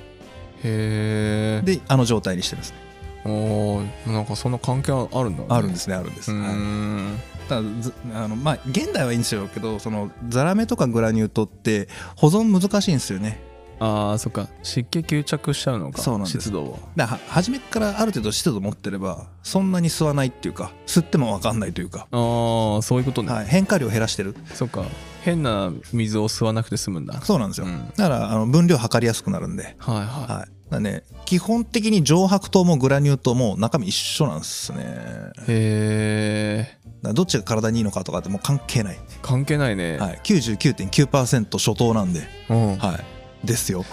[0.64, 1.62] へえ。
[1.64, 2.78] であの状態にしてるんですね。
[3.26, 7.18] おーなんかそんな関係あるんだ、ね、あるんですすねあるんです、うん。
[7.48, 9.48] ただずあのまあ現代はいいんですよ。
[9.48, 13.40] けどそのザラメとかグラニュー糖って保存難しいんですよね
[13.78, 14.48] ああそっか。
[14.62, 16.38] 湿気吸着しちゃうのかそうなんです。
[16.38, 16.78] 湿度を。
[16.96, 24.34] だからは初めからある程度湿度持ってればそんなに吸わないっていうか吸っても分かんないというか、ああそういうことね、はい、変化量減らしてる。
[24.54, 24.84] そっか。
[25.22, 27.20] 変な水を吸わなくて済むんだ。
[27.22, 27.88] そうなんですよ、うん。
[27.96, 34.78] だからあの分量測りやすくなるんで、はいははい、だね基本的に上白糖もグラニュー糖も中身一緒なんですね。
[35.48, 43.15] へえらどっちが体にいいのかとかってもう関係ない、関係ないね、はい、99.9%初糖なんで、うん、はい、
[43.46, 43.84] ですよ。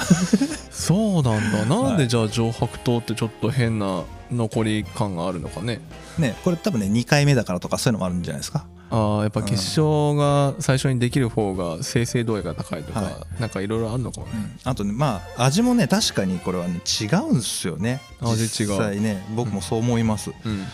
[0.71, 1.65] そうなんだ。
[1.65, 5.79] なんはいでじゃあ上白糖ってちょっと変な残り感があるのかね。
[6.17, 8.65] ねこれ多分ね2回目だからとかそういうのもあるんじゃないですか。
[8.89, 18.01] ああやっぱ結晶が最初にできる方が生成度合いが高いとか、はなんかいろいろあるのかもね、あとねまあ味もね確かにこれはね違うんですよね。
[18.21, 18.69] 味違う。
[18.69, 20.67] 実際ね僕もそう思います、うん。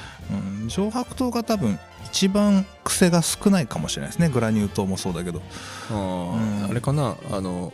[0.63, 4.28] うん、上白糖が多分一番癖が少ないかもしれないですね。
[4.28, 5.42] グラニュー糖もそうだけど。
[5.89, 6.70] あーうん。
[6.70, 7.72] あれかなあの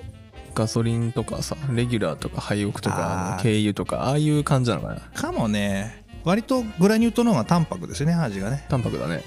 [0.56, 5.02] ガソリンとかさレギュラーとか廃屋とか軽油とかああいう感じなのかな。
[5.13, 6.06] かもね。
[6.24, 8.65] 割とグラニュー糖の方が淡白ですよね味がね。
[8.70, 9.22] 淡白だね。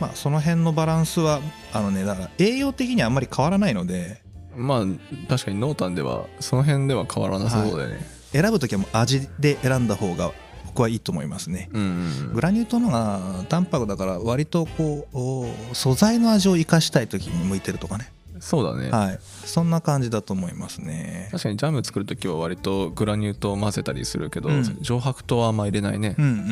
[0.00, 1.40] まあその辺のバランスは
[1.72, 4.20] あのねだから栄養的にはあんまり変わらないので。
[4.54, 4.84] まあ
[5.28, 10.30] 確かに濃淡ではその辺では変わらなそうだよね、選ぶ時はもう味で選んだ方が
[10.66, 11.70] 僕はいいと思いますね。
[11.72, 12.32] うんうんうん。
[12.34, 19.18] グラニュー糖の方が淡白だから割とこうお素材の味を生かしたい時に向いてるとかねそうだね、はい。
[19.44, 21.28] そんな感じだと思いますね。
[21.30, 24.78] 確かにジャム作る時は割とグラニュー糖を混ぜたりするけど、うん。
[24.80, 26.16] 上白糖はあんま入れないね。
[26.18, 26.44] う、んうんうん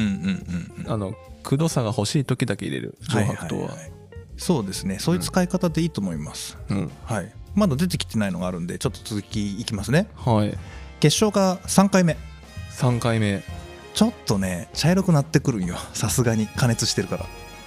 [0.78, 0.84] うん。
[0.86, 2.96] うんあのくどさが欲しい時だけ入れる。
[3.12, 3.72] 上白糖は,、いいい
[4.36, 5.00] そうですね。
[5.00, 6.90] そういう使い方でいいと思います、うん。
[7.04, 7.34] はい。
[7.56, 10.06] まだ出てきてないのがあるんでちょっと続きいきますね。
[10.14, 10.56] はい。
[11.00, 12.16] 結晶が3回目。
[12.70, 13.42] 3回目。
[13.94, 15.76] ちょっとね茶色くなってくるんよ。
[15.92, 17.26] さすがに加熱してるから。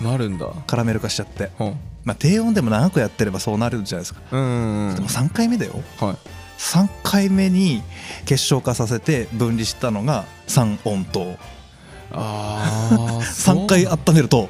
[0.10, 0.48] なるんだ。
[0.66, 1.52] カラメル化しちゃって。
[1.60, 4.22] うんまあ低温でも長くやってればそうなるじゃないですか。
[4.32, 5.74] うんでも3回目だよ。
[6.00, 6.18] はい。
[6.58, 7.82] 3回目に
[8.26, 11.36] 結晶化させて分離したのが三温糖
[12.12, 14.50] ああ3 回温めると。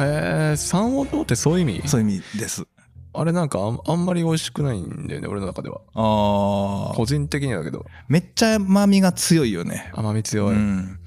[0.00, 1.88] へえ三温糖ってそういう意味？
[1.88, 2.64] そういう意味です。
[3.12, 5.80] あれなんかあんあんまり美味しくないんだよね俺の中では。
[5.94, 7.84] あ個人的にだけど。
[8.08, 9.90] めっちゃ甘みが強いよね。
[9.94, 10.99] 甘み強い、うん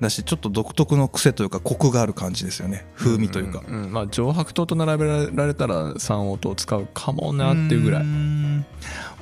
[0.00, 2.86] だしちょっと独特の癖というかコクがある感じですよね。
[2.96, 3.92] 風味というか、んんうん。
[3.92, 8.04] まあ上白糖と並べられたら三黄糖を使うかもなっていうぐらい。
[8.04, 8.64] ん。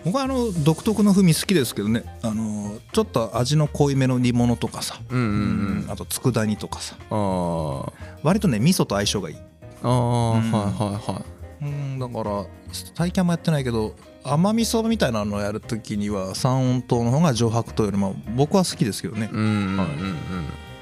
[0.04, 2.04] 僕はあの独特の風味好きですけどね。
[2.22, 5.90] あのちょっと味の濃いめの煮物とかさ、うんうんうん。
[5.90, 6.96] あと佃煮とかさ。
[7.10, 7.92] あー。
[8.22, 9.37] 割とね味噌と相性がいい。
[9.82, 11.24] あー、うんはいはいは
[11.62, 11.64] い。
[11.64, 11.98] うん。
[12.00, 12.46] だから
[12.96, 19.78] 最近あんまやってないけど甘味噌みたいなのをやるときには三温糖の方が上白糖よりも僕は好きですけどね、うんうんうんうん。
[19.78, 19.88] はい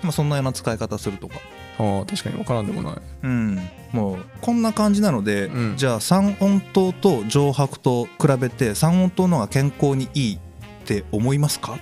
[0.03, 1.37] まあ、そんなような使い方するとか。
[1.79, 2.95] ああ確かに分からんでもない。
[3.23, 3.61] うん。
[3.93, 4.25] もう。
[4.41, 5.77] こんな感じなので、うん。
[5.77, 10.39] じゃあ三温糖と上白糖比べて三温糖の方が健康にいいっ
[10.85, 11.79] て思いますか？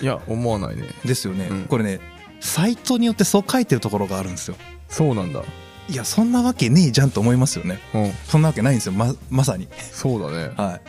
[0.00, 0.84] いや思わないね。
[1.04, 1.64] ですよね、うん。
[1.64, 2.00] これね
[2.40, 4.56] サイトによってそう書いてるところがあるんですよ。
[4.88, 5.42] そうなんだ。
[5.90, 7.80] いやそんなわけねえじゃんと思いますよね。
[7.94, 8.12] うん。
[8.26, 8.92] そんなわけないんですよ。
[8.92, 9.68] ままさに。
[9.92, 10.52] そうだね。
[10.56, 10.80] はい。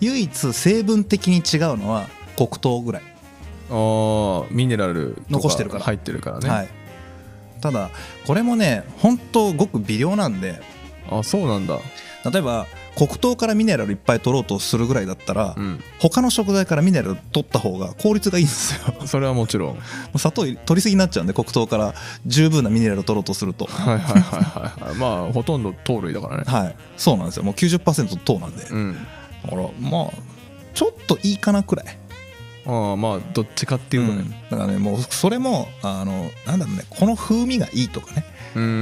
[0.00, 3.02] 唯一成分的に違うのは黒糖ぐらい、
[3.70, 5.84] ああミネラルと残してるから。
[5.84, 6.68] 入ってるからね、はい。
[7.60, 7.90] ただ
[8.26, 10.60] これもね本当ごく微量なんで。
[11.10, 11.78] あそうなんだ。
[12.30, 15.80] 例えば黒糖からミネラルいっぱい取ろうとするぐらいだったら、うん。
[16.00, 18.94] 他の食材からミネラル取った方が効率がいいんですよ。
[19.06, 19.78] それはもちろん。
[20.18, 21.94] 砂糖取りすぎになっちゃうんで黒糖から
[22.26, 23.66] 十分なミネラルを取ろうとすると。
[23.66, 24.94] はいはいはいはいはい。
[24.96, 26.44] まあほとんど糖類だからね。
[26.46, 26.76] はい。
[26.96, 27.44] そうなんですよ。
[27.44, 28.94] もう90%糖なんで、だうん。
[29.48, 30.10] からまあ
[30.74, 31.98] ちょっといいかなくらい
[32.68, 34.18] ああまあどっちかっていうとね。
[34.20, 34.30] うん。
[34.50, 38.24] だからねもうそれもあのなんだろうねこの風味がいいとかね。
[38.54, 38.72] うんうんう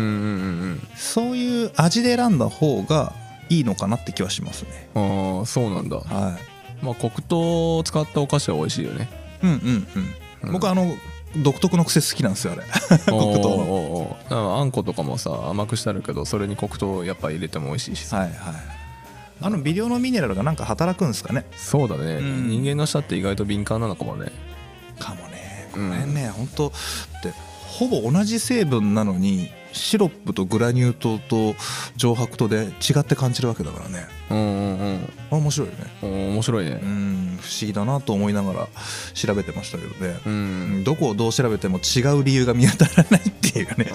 [0.74, 3.12] んそういう味で選んだ方が
[3.48, 4.88] いいのかなって気はしますね。
[4.94, 5.98] うんああそうなんだ。
[5.98, 6.38] は
[6.82, 9.08] まあ黒糖を使ったお菓子は美味しいよね。
[9.42, 9.86] いうんうん。
[10.44, 10.52] うん。
[10.52, 10.92] 僕はあの
[11.36, 12.62] 独特の癖好きなんですよあれ。
[13.06, 18.18] 黒黒糖あんことかもさ甘くしてあるけどそれに黒糖やっぱ入れても美味しいしさ。
[18.18, 18.75] はいはい
[19.40, 21.44] あの微量のミネラルがなんか働くんですかね。
[21.54, 22.48] そうだね、うん。
[22.48, 24.32] 人間の舌って意外と敏感なのかもね。
[24.98, 25.68] かもね。
[25.72, 26.70] この辺ね、本当っ
[27.22, 27.32] て
[27.66, 31.54] ほぼ同じ成分なのにシロップとグラニュー糖と
[31.96, 34.06] 上白糖で違って感じるわけだからね。
[34.30, 34.42] うんう
[34.94, 36.32] んあ面白いよね。
[36.32, 36.80] 面白いね。
[36.82, 37.38] うん。
[37.38, 38.68] 不思議だなと思いながら
[39.12, 40.80] 調べてましたけどね、ううん。
[40.80, 43.92] んどこをどう調べても違う理由が見当たらないっていうね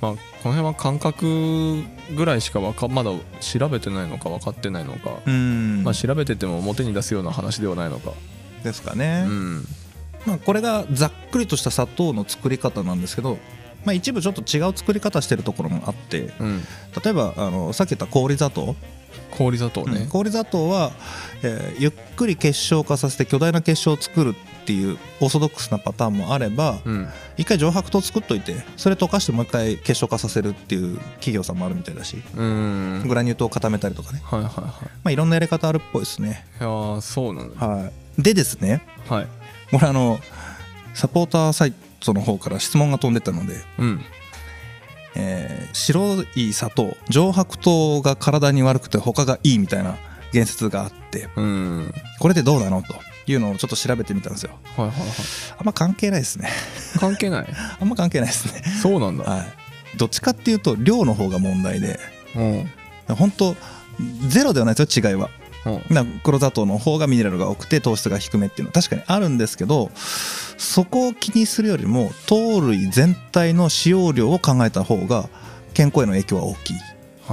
[0.00, 1.82] まあこの辺は感覚
[2.16, 3.10] ぐらいしかわかまだ
[3.40, 5.82] 調べてないのか分かってないのか、うん。
[5.84, 8.12] まあ調べてても表に出すような話ではないのか。
[8.62, 9.64] ですかね、うん。
[10.26, 13.38] まあ、これがざっくりとした砂糖の作り方なんですけど、
[13.84, 16.62] まあ、一部ちょっと違う作り方してるところもあってうん。
[17.02, 18.76] 例えばあのさっき言った氷砂糖、
[19.36, 19.92] 氷砂糖うん。
[19.94, 20.92] ね、氷砂糖は、
[21.42, 27.08] えーゆっくり結晶化させて巨大な結晶を作るっていうオーソドックスなパターンもあれば、うん。
[27.38, 33.02] 一回上白糖作っといてそれ溶かしてもう一回結晶化させるっていう企業さんもあるみたいだしうん。
[33.06, 34.64] グラニュー糖を固めたりとかね、はいはいはい。
[34.64, 34.68] ま
[35.04, 36.44] あ、いろんなやり方あるっぽいですね。
[36.60, 37.66] いやーそうなんだ。
[37.66, 38.22] はい。
[38.22, 39.26] でですねはい。
[39.70, 40.18] これあの
[40.94, 44.00] サポーターサイトの方から質問が飛んでたのでうん
[45.14, 49.96] えー白い砂糖上白糖が体に悪くて他がいいみたいな
[50.32, 51.94] 言説があってうん。
[52.18, 52.82] これでどうなの？
[52.82, 52.94] と
[53.26, 54.50] いうのをちょっと調べてみたんですよ。
[54.76, 55.08] はいはいはい。
[55.58, 56.48] あんま関係ないですね。
[56.98, 57.46] 関係ない。
[57.80, 58.62] あんま関係ないですね。
[58.82, 59.24] そうなんだ。
[59.24, 59.46] はい。
[59.96, 61.98] どっちかっていうと量の方が問題で。
[62.36, 62.42] う
[63.12, 63.14] ん。
[63.16, 63.56] 本当
[64.28, 65.28] ゼロではないですよ違いは。
[65.34, 65.39] うん
[65.90, 75.28] な黒砂糖の方がミネラルが多くて糖質が低めっていうのは確かにあるんですけどそこを気にするよりも糖類全体の使用量を考えた方が
[75.74, 76.76] 健康への影響は大きい。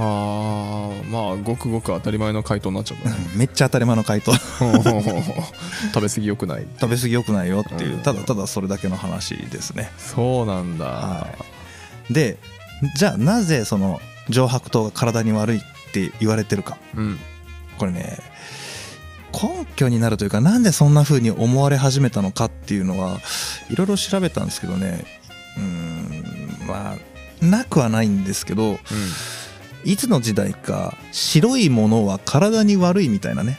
[0.00, 3.16] ーまあごくごく当たり前の回答になっちゃったね。
[3.34, 4.32] めっちゃ当たり前の回答。
[5.92, 6.66] 食べ過ぎよくない。
[6.80, 8.00] 食べ過ぎ良くないよっていううん。
[8.02, 9.90] ただただそれだけの話ですね。
[9.98, 11.26] そうなんだ、は
[12.10, 12.38] で
[12.94, 15.60] じゃあなぜその上白糖が体に悪いっ
[15.92, 16.78] て言われてるか。
[16.94, 17.18] うん
[17.78, 18.18] これね
[19.32, 23.18] 根拠になるというかなんでそんな風に思われ始めたのかっていうのは
[23.70, 25.04] いろいろ調べたんですけどね。
[25.56, 28.78] うーんまあなくはないんですけど
[29.84, 33.58] いつの時代か白いものは体に悪いみたいなね。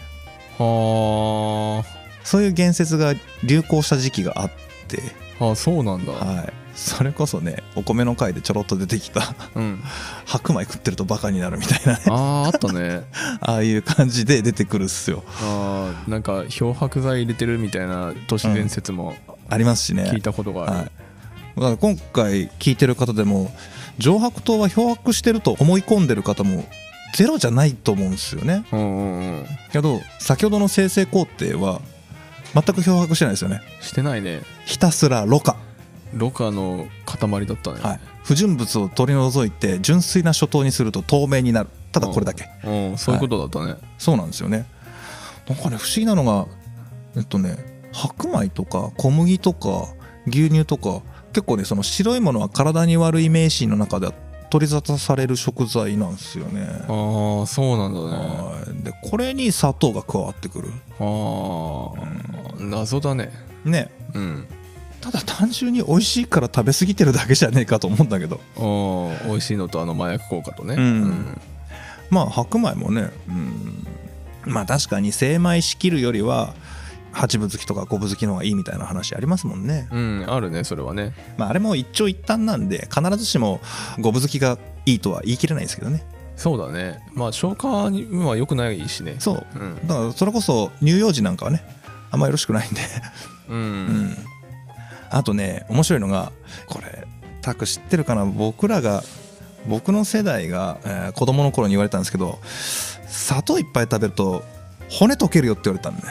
[0.57, 1.84] は
[2.24, 3.13] そういう言説が
[3.43, 4.51] 流行した時期があっ
[4.88, 5.01] て。
[5.39, 9.84] ああそうなんだ、はいそれこそねお米の回でちょろっと出てきたうん。
[10.25, 11.99] 白米食ってるとバカになるみたいなね。
[12.07, 13.03] あああったね。
[13.41, 15.23] ああいう感じで出てくるっすよ。
[15.41, 19.15] ああなんか漂白剤入れてるみたいな都市伝説も
[19.49, 20.03] ありますしね。
[20.03, 20.84] 聞いたことがある、はい、
[21.57, 23.51] だから今回聞いてる方でも
[23.97, 26.65] 上白糖は漂白してると思い込んでる方も
[27.13, 28.63] ゼロじゃないと思うんですよね。
[28.71, 29.45] うんうんうん。
[29.73, 31.82] けど先ほどの生成工程は
[32.53, 33.61] 全く漂白してないですよね。
[33.82, 34.41] してないね。
[34.65, 35.55] ひたすらろ過、
[36.14, 41.70] ろ過の塊だったね、はい、不純物を取り除いて純粋な初糖にすると透明になる。
[41.91, 44.68] ただこれだけ、うん、そういうことだったね、そうなんですよね。
[45.47, 46.45] なんかね不思議なのが
[47.16, 47.57] えっとね
[47.91, 49.88] 白米とか小麦とか
[50.28, 51.01] 牛乳とか
[51.34, 54.14] 結構ねその白いものは体に悪い迷信の中では
[54.51, 56.68] 取り沙汰される食材なんですよね。
[56.88, 58.07] ああそうなんだね。
[58.07, 58.84] はい。
[58.84, 60.70] でこれに砂糖が加わってくる。
[60.99, 63.32] ああ、謎だね。
[63.64, 63.89] ね。
[64.14, 64.47] うん
[65.02, 68.39] ただ単純に美味しいから食べ過ぎてるだけじゃねえかと思うんだけど。
[69.26, 70.76] 美味しいのとあの麻薬効果とね。
[70.76, 71.41] うん。
[72.10, 73.86] まあ白米もね、うん、
[74.45, 76.54] まあ確かに精米しきるよりは
[77.12, 81.14] 八分好きとか五分好きの方がいいみたいな話ありますもんね、うん、うんあるねそれはね。
[81.38, 83.62] まあ、あれも一長一短なんで必ずしも
[84.00, 86.04] 五分好きがいいとは言い切れないですけどね。
[86.36, 87.00] そうだね。
[87.14, 89.16] まあ消化には良くないしね。
[89.20, 89.45] そう。
[89.56, 89.88] うん。
[89.88, 91.64] だからそれこそ乳幼児なんかはね
[92.12, 92.82] あんまよろしくないんで。
[93.50, 94.18] うん、うん
[95.10, 96.32] あとね面白いのが
[96.68, 97.07] これ
[97.41, 98.26] タク知ってるかな？
[98.26, 99.03] 僕らが
[99.68, 102.39] 僕の世代が、えー子供の頃に言われたんですけど
[103.07, 104.43] 砂糖いっぱい食べると
[104.89, 106.03] 骨溶けるよって言われたんで、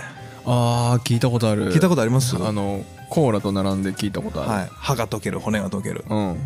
[0.44, 1.72] ああ聞いたことある。
[1.72, 2.36] 聞いたことあります？
[2.36, 6.04] あのコーラと並んで聞いたことある、はい、歯が溶ける骨が溶ける。
[6.08, 6.36] うん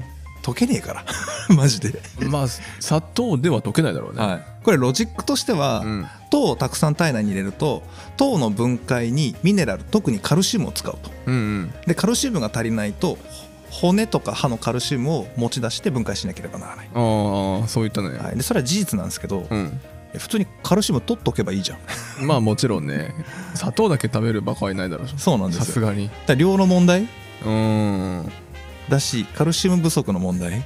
[0.42, 1.04] 溶けねえから。
[1.54, 2.48] マジで、まあ
[2.80, 7.82] 砂糖では溶けないだろうね、はい、これロジックとしては、うん、糖をたくさん体内に入れると
[8.16, 11.10] 糖の分解にミネラル特にカルシウムを使うと。
[11.26, 11.74] うんうん。
[11.86, 13.18] でカルシウムが足りないと
[13.70, 19.80] 骨とか歯のカルシウムを持ち出して分解しなければならない、ああそういったね、はい、でそれは事実なんですけど、うん。
[20.18, 21.78] 普通にカルシウム取っとけばいいじゃん。
[22.26, 23.14] まあもちろんね。
[23.54, 25.08] 砂糖だけ食べるバカはいないだろう。
[25.08, 25.64] しそうなんですよ。
[25.64, 26.10] さすがに。
[26.36, 27.02] 量の問題？
[27.02, 28.32] うーん
[28.88, 30.64] だしカルシウム不足の問題。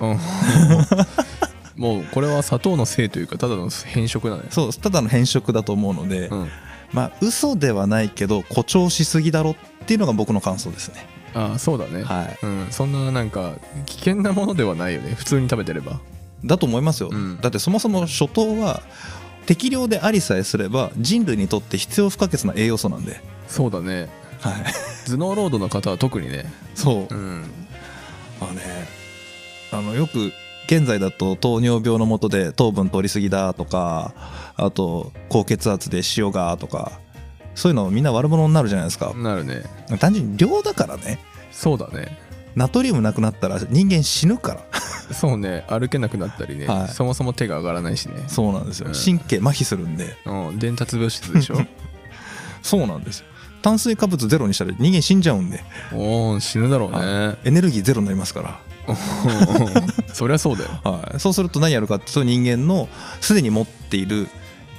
[0.00, 0.18] うん。
[1.76, 6.48] もうこれは砂糖のせいというかただの変色だねそうただの変色だと思うので、うん。
[6.92, 9.56] まあ嘘ではないけど誇張しすぎだろっ
[9.86, 11.06] ていうのが僕の感想ですね。
[11.34, 12.38] ああそうだね、はい。
[12.42, 13.54] うん、そんななんか
[13.86, 15.14] 危険なものではないよね。
[15.16, 16.00] 普通に食べてれば。
[16.44, 17.40] だと思いますよ、うん。
[17.40, 18.82] だってそもそも初糖は
[19.46, 24.08] 適量でありさえすれば人類にとって必要不可欠な栄養素なんで、そうだね
[24.40, 26.44] はい、頭脳ロードの方は特にね。
[26.74, 27.14] そう。
[27.14, 27.44] うん。
[28.40, 28.62] あのね
[29.72, 30.32] あのよく
[30.66, 34.12] 現在だと糖尿病のもとで糖分取りすぎだとか
[34.56, 37.00] あと高血圧で塩がとか
[37.54, 39.12] そういうのみんな悪者になるじゃないですか。
[39.14, 39.62] なるね。
[40.00, 41.18] 単純に量だからね。
[41.52, 42.18] そうだね。
[42.56, 44.60] ナトリウムなくなったら人間死ぬから。
[45.12, 45.64] そうね。
[45.68, 46.88] 歩けなくなったりね、はい。
[46.88, 48.24] そもそも手が上がらないしね。
[48.26, 48.88] そうなんですよ。
[48.88, 48.94] うん。
[48.94, 50.16] 神経麻痺するんで。
[50.24, 50.58] うん。
[50.58, 51.58] 伝達物質でしょ。
[52.62, 53.26] そうなんですよ
[53.64, 55.64] 炭水化物ゼロにしたら人間死んじゃうんで。
[55.94, 58.94] おお死ぬだろうね、はエネルギーゼロになりますから。
[60.12, 60.70] そりゃそうだよ。
[60.84, 62.90] はい、そうすると何やるかっていうと人間の
[63.22, 64.28] すでに持っている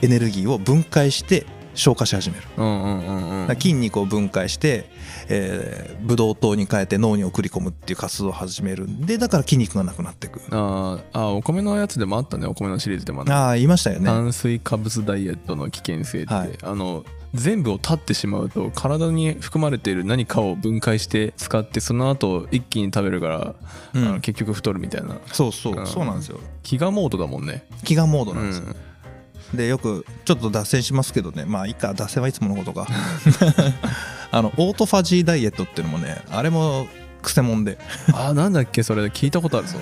[0.03, 3.55] エネルギーを分解して消化し始める、うんうんうんうん。
[3.55, 4.87] 筋肉を分解して、
[5.29, 10.39] えーブドウ糖に変えて脳に送り込むっていう活動を始めるんでだから筋肉がなくなっていく。
[10.51, 13.33] あーあーお米のやつでもあったねお米のシリーズでもね。
[13.33, 14.05] ああ言いましたよね。
[14.05, 16.51] 炭水化物ダイエットの危険性って、はい。
[16.61, 17.03] あの
[17.33, 23.55] 全部を断ってしまうと体に含まれている何かを分解して使ってその後一気に食べるから、
[23.93, 24.07] うん。
[24.07, 25.17] あの結局太るみたいな。
[25.33, 25.87] そうそう、うん。
[25.87, 26.39] そうなんですよ。
[26.63, 27.65] 飢餓モードだもんね。
[27.83, 28.75] 飢餓モードうなんですよ、ん
[29.53, 31.45] でよくちょっと脱線しますけどね。
[31.45, 32.87] まあいいか脱線はいつものことか。
[34.31, 36.87] あのオートファジーダイエットっていうのもねあれも
[37.21, 37.77] くせもんで。
[38.13, 39.77] あなんだっけそれ聞いたことあるぞ。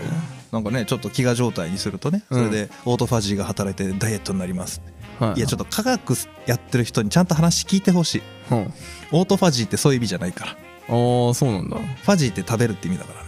[0.51, 4.81] なんかねちょっと飢餓状態にするとねそれでオートファジーが働いてダイエットになります、
[5.19, 5.41] はいい。
[5.41, 8.21] やちょっと科学やってる人にちゃんと話聞いてほしい。
[8.51, 8.73] うん。
[9.11, 10.51] オートファジーってそういう意味じゃないから。
[10.51, 11.77] ああそうなんだ。
[11.77, 13.19] ファジーって食べるって意味だから。
[13.21, 13.22] ね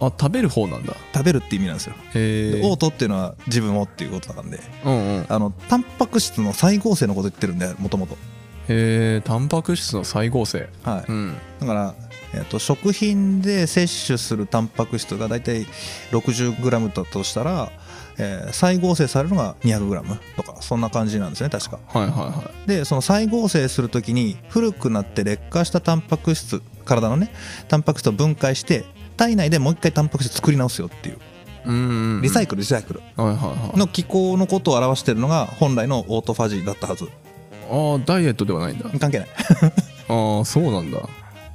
[0.00, 0.96] あ食べる方なんだ。
[1.14, 4.60] 食べるって意味なんですよ、でオートっていうのは自分をっていうことなんで。
[4.84, 5.22] うんうん。
[5.22, 8.16] へあのタンパク質の再合成のこと言ってるんでもともと
[8.68, 10.68] えタンパク質の再合成。
[10.82, 11.10] はい。
[11.10, 11.36] うん。
[11.60, 11.94] だから、
[12.34, 15.66] えっと食品で摂取するタンパク質が大体
[16.12, 17.72] 60g だとしたら、
[18.18, 21.78] えー再合成されるのが 200g とかそんな感じなんですね確か。
[21.88, 22.68] はいはいはい。
[22.68, 27.32] でその再合成するときに古くなって劣化したタンパク質体のね
[27.68, 28.84] タンパク質を分解して
[29.20, 31.18] 体内でもう一回タンパク質作り直すよっていう。
[32.22, 33.02] リサイクルリサイクル。
[33.18, 37.04] の機構のことを表しているのが本来のオートファジーだったはず。
[37.70, 38.88] ああダイエットではないんだ。
[38.98, 39.28] 関係ない。
[40.08, 41.00] ああそうなんだ。
[41.00, 41.08] こ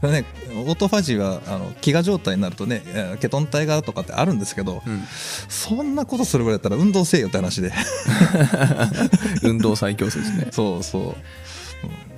[0.04, 5.04] れねオートファジーはあの飢餓状態になるとねえーケトン体がとかってあるんですけどうん。
[5.50, 7.72] そんなことするぐらいだったら運動せえよって話で。
[9.42, 10.50] 運動最強説ね。
[10.54, 11.16] そうそう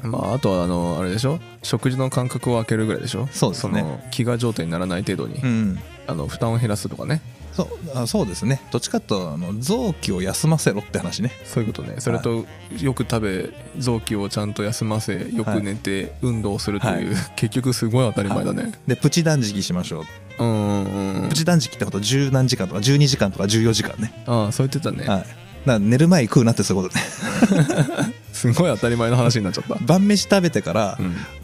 [0.03, 1.39] まああとはあのあれでしょ？
[1.63, 3.27] 食事の間隔を空けるぐらいでしょ？
[3.31, 3.81] そうですね。
[3.81, 5.79] の飢餓状態にならない程度に、うん。
[6.07, 7.21] あの負担を減らすとかね。
[7.51, 8.61] そうあそうですね。
[8.71, 11.31] どっちかっていうとあの臓器を休ませろって話ね。
[11.43, 11.95] そういうことね。
[11.97, 12.45] それと
[12.79, 13.49] よく食べ
[13.79, 20.01] 臓器をちゃんと休ませよく寝て運動するという、結局すごい当たり前だね、でプチ断食しましょ
[20.39, 20.43] う。
[20.43, 24.13] うんうんうんプチ断食ってこと十何時間とか12時間とか14時間ね。
[24.27, 25.25] ああそう言ってたね、はい
[25.67, 28.13] だから寝る前に食うなってそういうことね。
[28.33, 29.75] すごい当たり前の話になっちゃった。
[29.81, 30.97] 晩飯食べてから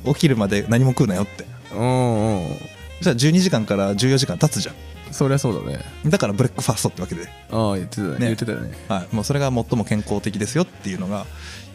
[0.05, 0.13] うん。
[0.13, 1.45] 起きるまで何も食うなよって。
[1.75, 2.57] うんうん
[3.01, 4.71] じゃあ12時間から14時間経つじゃ
[5.11, 5.83] そりゃそうだね。
[6.07, 8.09] んだからブレックファーストってわけで、ああ言ってたね。
[8.11, 8.17] ね。
[8.19, 8.71] 言ってたよね。
[8.87, 11.25] はい、もうそれが最も健康的ですよっていうのが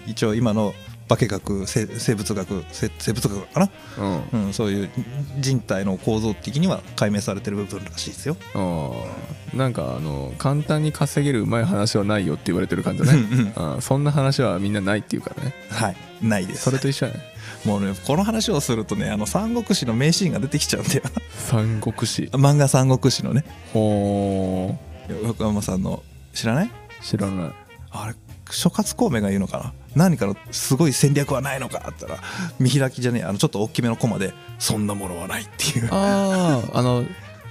[0.07, 0.75] 一応今の
[1.17, 3.71] 化学生生物学生生物学かな、
[4.33, 4.47] うん。
[4.47, 4.91] うん、そういう
[5.39, 8.37] 人体の構造的には解明されてる部分らしいですよ。
[8.55, 8.91] あ
[9.55, 9.57] あ。
[9.57, 13.53] なんかあの簡単に稼げるうまい話はないよって言われてる感じだね。
[13.57, 15.55] うんそんな話はみんなないっていうからね。
[15.71, 15.97] はい。
[16.21, 16.63] ないです。
[16.63, 17.21] それと一緒やね。
[17.65, 21.03] もうねこの話をするとねあの三国志の名シーンが出てきちゃうんだよ。
[21.31, 22.25] 三国志。
[22.33, 23.45] 漫画三国志のね。
[23.73, 24.77] ほ
[25.23, 26.03] 横山さんの
[26.35, 26.67] 知らない？
[26.67, 26.71] ー
[27.03, 27.53] 知らない。
[27.91, 28.15] あれ
[28.51, 29.73] 諸葛孔明が言うのかな？
[29.95, 32.19] 何かのすごい戦略はないのかったら
[32.59, 35.89] 見開きじゃねえあのちょっと大きめのコマでそんなものはないっていう。
[35.91, 37.05] あああの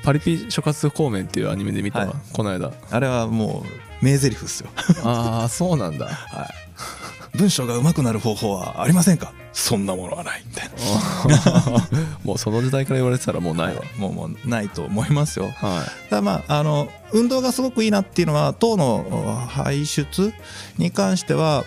[0.03, 2.15] パリピ諸葛孔明っていうアニメで見たわ、はい。
[2.31, 2.71] この間。
[2.91, 3.65] あれはも
[4.01, 4.69] う名台詞っすよ。
[5.03, 6.05] ああそうなんだ。
[6.07, 7.37] はい。
[7.37, 9.33] 文章が上手くなる方法はありませんか？
[9.51, 11.87] そんなものはないみたいな。
[12.23, 13.81] もうその時代から言われてたらもうないわ。
[13.97, 15.49] もうもうないと思いますよ。
[15.49, 20.33] はただまああの運動がすごくいいなっていうのは糖の排出
[20.77, 21.65] に関しては、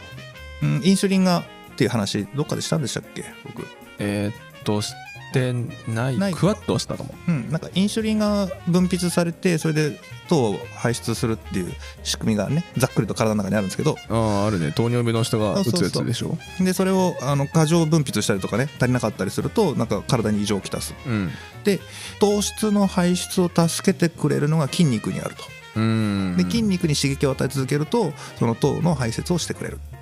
[0.63, 3.25] うん、インスリンがっていう話どっかでしたんでしたっけ？
[3.47, 3.63] 僕。
[3.63, 3.65] い
[3.99, 4.93] えーっとし
[5.33, 5.53] て
[5.89, 6.19] ない。
[6.19, 6.35] ない。
[6.35, 7.15] クワッとしたかも。
[7.29, 9.99] うん、なんかインシュリンが分泌されてそれで
[10.29, 13.97] 糖を排出するっていう仕組みがねざっくりと体の中にあるんですけど。
[14.09, 14.73] あああるね。
[14.73, 16.37] 糖尿病の人が打つやつでしょ？
[16.59, 20.95] でそれをあの過剰分泌したりとかね足りなかったりするとなんか体に異常をきたす。
[21.07, 21.31] うん。
[21.65, 21.79] で
[22.21, 25.45] 糖質の排出を助けてくれるのが筋肉にあると。
[25.77, 26.37] うん。
[26.37, 29.79] で筋肉に刺激を与え続けるとその糖の排泄をしてくれる。
[29.93, 30.00] は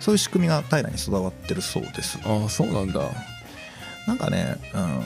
[0.00, 2.18] そういう仕組みが体内に備わってるそうです。
[2.24, 3.00] あそうなんだ。
[4.06, 5.00] なんかねうん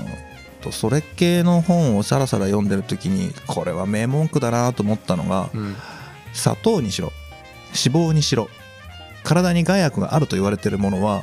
[0.63, 5.77] とそれ系の本をさらさら読んでる時にこれは名文句だなと思ったのがうん。
[6.33, 7.13] 砂糖にしろ
[7.69, 8.49] 脂肪にしろ
[9.23, 11.23] 体に害悪があると言われているものは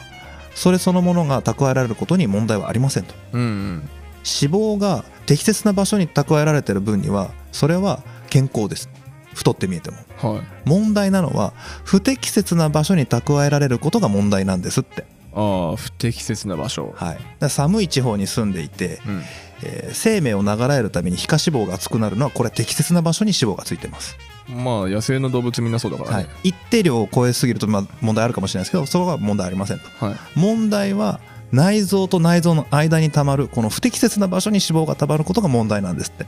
[0.55, 3.13] それそのものが蓄えられることに問題はありませんと。
[3.33, 3.89] うんうん。
[4.23, 8.89] 脂肪が適切な場所に蓄えられている分にはそれは健康です。
[9.33, 10.41] 太って見えてもはい。
[10.65, 11.53] 問題なのは
[11.83, 15.05] 不適切な場所に蓄えられることが問題なんですって。
[15.33, 16.93] ああ不適切な場所。
[16.95, 19.23] はい、寒い地方に住んでいて、うん。
[19.63, 24.17] えー生命を流れるために皮下脂肪が厚くなるのはこれは適切な場所に脂肪がついてます、
[24.47, 26.23] まあ野生の動物みんなそうだからはい。
[26.23, 30.05] ね、一定量を超えすぎるとまあ問題あるかもしれないですけどそれは問題ありませんと。
[30.05, 30.15] はい。
[30.35, 31.19] 問題は
[31.51, 36.25] 内臓と内臓の間にたまるこの不適切な場所に脂肪がたまることが問題なんですって、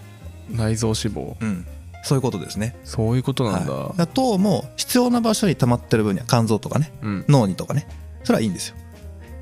[0.51, 1.65] 内臓脂肪うん、
[2.03, 2.75] そういうことですね。
[2.83, 7.25] そういうことなんだ、はい、だ糖も必要な場所に溜まってる分には肝臓とかねうん。
[7.27, 7.87] 脳にとかね
[8.23, 8.75] それはいいんですよ。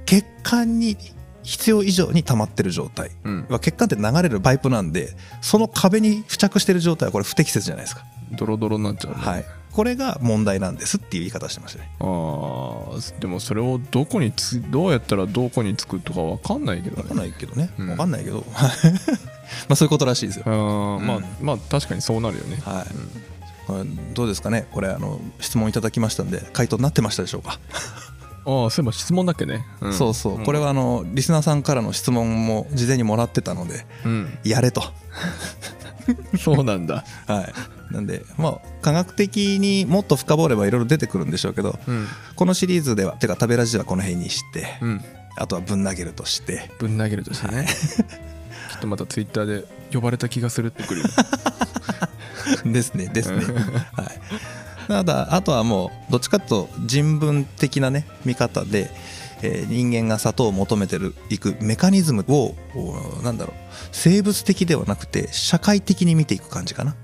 [0.05, 0.97] 血管に
[1.43, 3.12] 必要以上に溜まってる状態。
[3.24, 3.45] うん。
[3.49, 9.22] は血管って流れるパイプなんでその壁に付着してる状態はこれ不適切じゃないですか、ドロドロになっちゃうね。
[9.22, 9.45] はい。
[9.72, 11.89] これが問題なんですっていう言い方をしてましたね。
[12.01, 17.70] ああでもそれをどこにつどうやったらどこにつくとかわかんないけど分かんないけどね。
[17.80, 17.88] うん。
[17.88, 18.43] 分かんないけど
[19.70, 20.43] まあそういうことらしいですよ。
[20.45, 21.26] あーまあうん。
[21.41, 22.58] まあ確かにそうなるよね。
[22.64, 24.68] はい、どうですかね？
[24.72, 27.60] これあの質問いただきましたんで回答になってましたでしょうか、
[28.45, 29.93] ああそういえば質問だっけね、ん。
[29.93, 30.43] そうそう。
[30.43, 34.38] これはあのリスナーさんからの質問も事前にもらってたのでうん。
[34.43, 34.84] やれと。
[36.39, 37.06] そうなんだ。
[37.28, 37.93] はい。
[37.93, 42.08] なんでまあ科学的にもっと深掘ればいろいろ出てくるんでしょうけどうん。
[42.36, 45.02] このシリーズではてか食べラジではこの辺にしてうん。
[45.38, 46.72] あとはぶん投げるとして。
[46.80, 47.68] ぶん投げるとしてね。
[47.68, 47.72] き
[48.82, 51.08] っとまたツイッターで呼ばれた気がするってくるよ
[52.66, 53.38] ですねですね。
[53.94, 54.88] はい。
[54.88, 58.92] ただあとはもうどっちかというと人文的なね見方で、
[59.42, 63.56] えー人間が砂糖を求めてるいくメカニズムをおなんだろう。
[63.92, 66.96] 生物的ではなくて社会的に見ていく感じかな。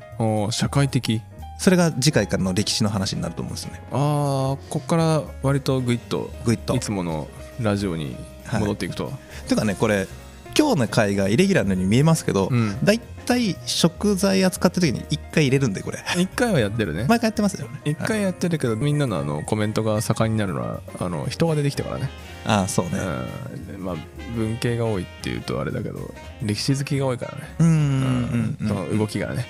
[0.51, 1.21] 社会的？
[1.59, 3.82] それが次回からの歴史の話になると思うんですよね。
[3.91, 6.75] ああこっから割とグイッとグイッと。
[6.75, 7.28] いつもの
[7.59, 8.15] ラジオに
[8.51, 9.11] 戻っていくと、
[9.47, 10.07] ていうかねこれ
[10.57, 12.77] 今日の回がイレギュラーのように見えますけど、うん。
[12.83, 15.99] だいたい食材扱ってる時に1回入れるんでこれ。
[16.15, 17.05] 一回はやってるね。
[17.07, 17.67] 毎回やってますよ。
[17.67, 22.09] ね一回やってるけどみんなのあのコメントが盛んになるのはあの人が出てきたからね、
[22.45, 22.91] ああそうね。
[23.75, 23.83] うん。
[23.83, 23.95] まあ
[24.35, 25.99] 文系が多いっていうとあれだけど
[26.41, 27.55] 歴史好きが多いからね。
[27.59, 28.67] うんうんうん、うん。
[28.67, 29.45] その動きがね。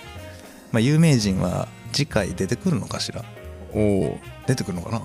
[0.72, 3.24] まあ、有名人は次回出てくるのかしら？
[3.74, 5.02] おお出てくるのかな？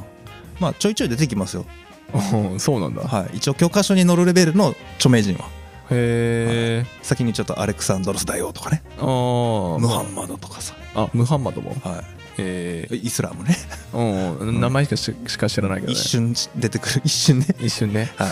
[0.59, 1.67] まあちょいちょい出てきますよ。
[2.13, 3.03] うんそうなんだ。
[3.03, 5.49] はい、一応教科書に載るレベルの著名人は
[5.91, 8.83] へえ先にちょっとアレクサンドロス大王とかね。
[8.99, 11.75] ああムハンマドとかさ、あムハンマドも？
[11.85, 12.03] は
[12.39, 13.57] えい、イスラムね。
[13.93, 14.61] ー、うん。
[14.61, 15.93] 名前しかししか知らないけどね。
[15.93, 17.03] 一瞬出てくる。
[17.05, 17.47] 一瞬ね。
[17.61, 18.11] 一瞬ね。
[18.17, 18.31] はい。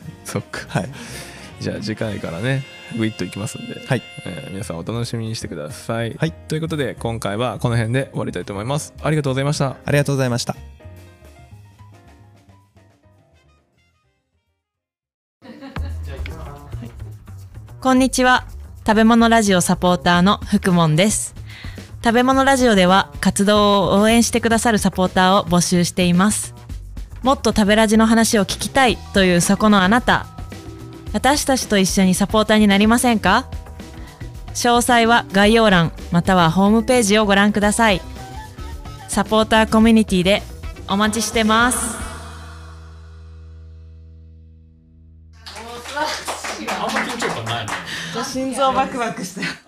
[0.24, 0.60] そっか。
[0.68, 0.90] はい。
[1.60, 2.64] じゃあ次回からね
[2.96, 4.02] グイッといきますんで、はい。
[4.26, 6.32] えー皆さんお楽しみにしてください、はい。
[6.32, 8.94] ということで今回はこの辺で終わりたいと思います。
[9.02, 9.76] ありがとうございました。
[9.84, 10.73] ありがとうございました
[17.84, 18.46] こんにちは。
[18.86, 21.34] 食べ物ラジオサポーターの福門です。
[22.02, 26.54] 食べ物ラジオでは活動を応援してくださるサポーターを募集しています。
[27.22, 30.24] もっと食べラジの話を聞きたいというそこのあなた。
[31.12, 33.50] 私たちと一緒にサポーターになりませんか？
[34.54, 38.00] 詳細は概要欄またはホームページをご覧ください。
[39.10, 40.42] サポーターコミュニティで
[40.88, 42.13] お待ちしてます。
[48.34, 49.63] 心臓バクバクして。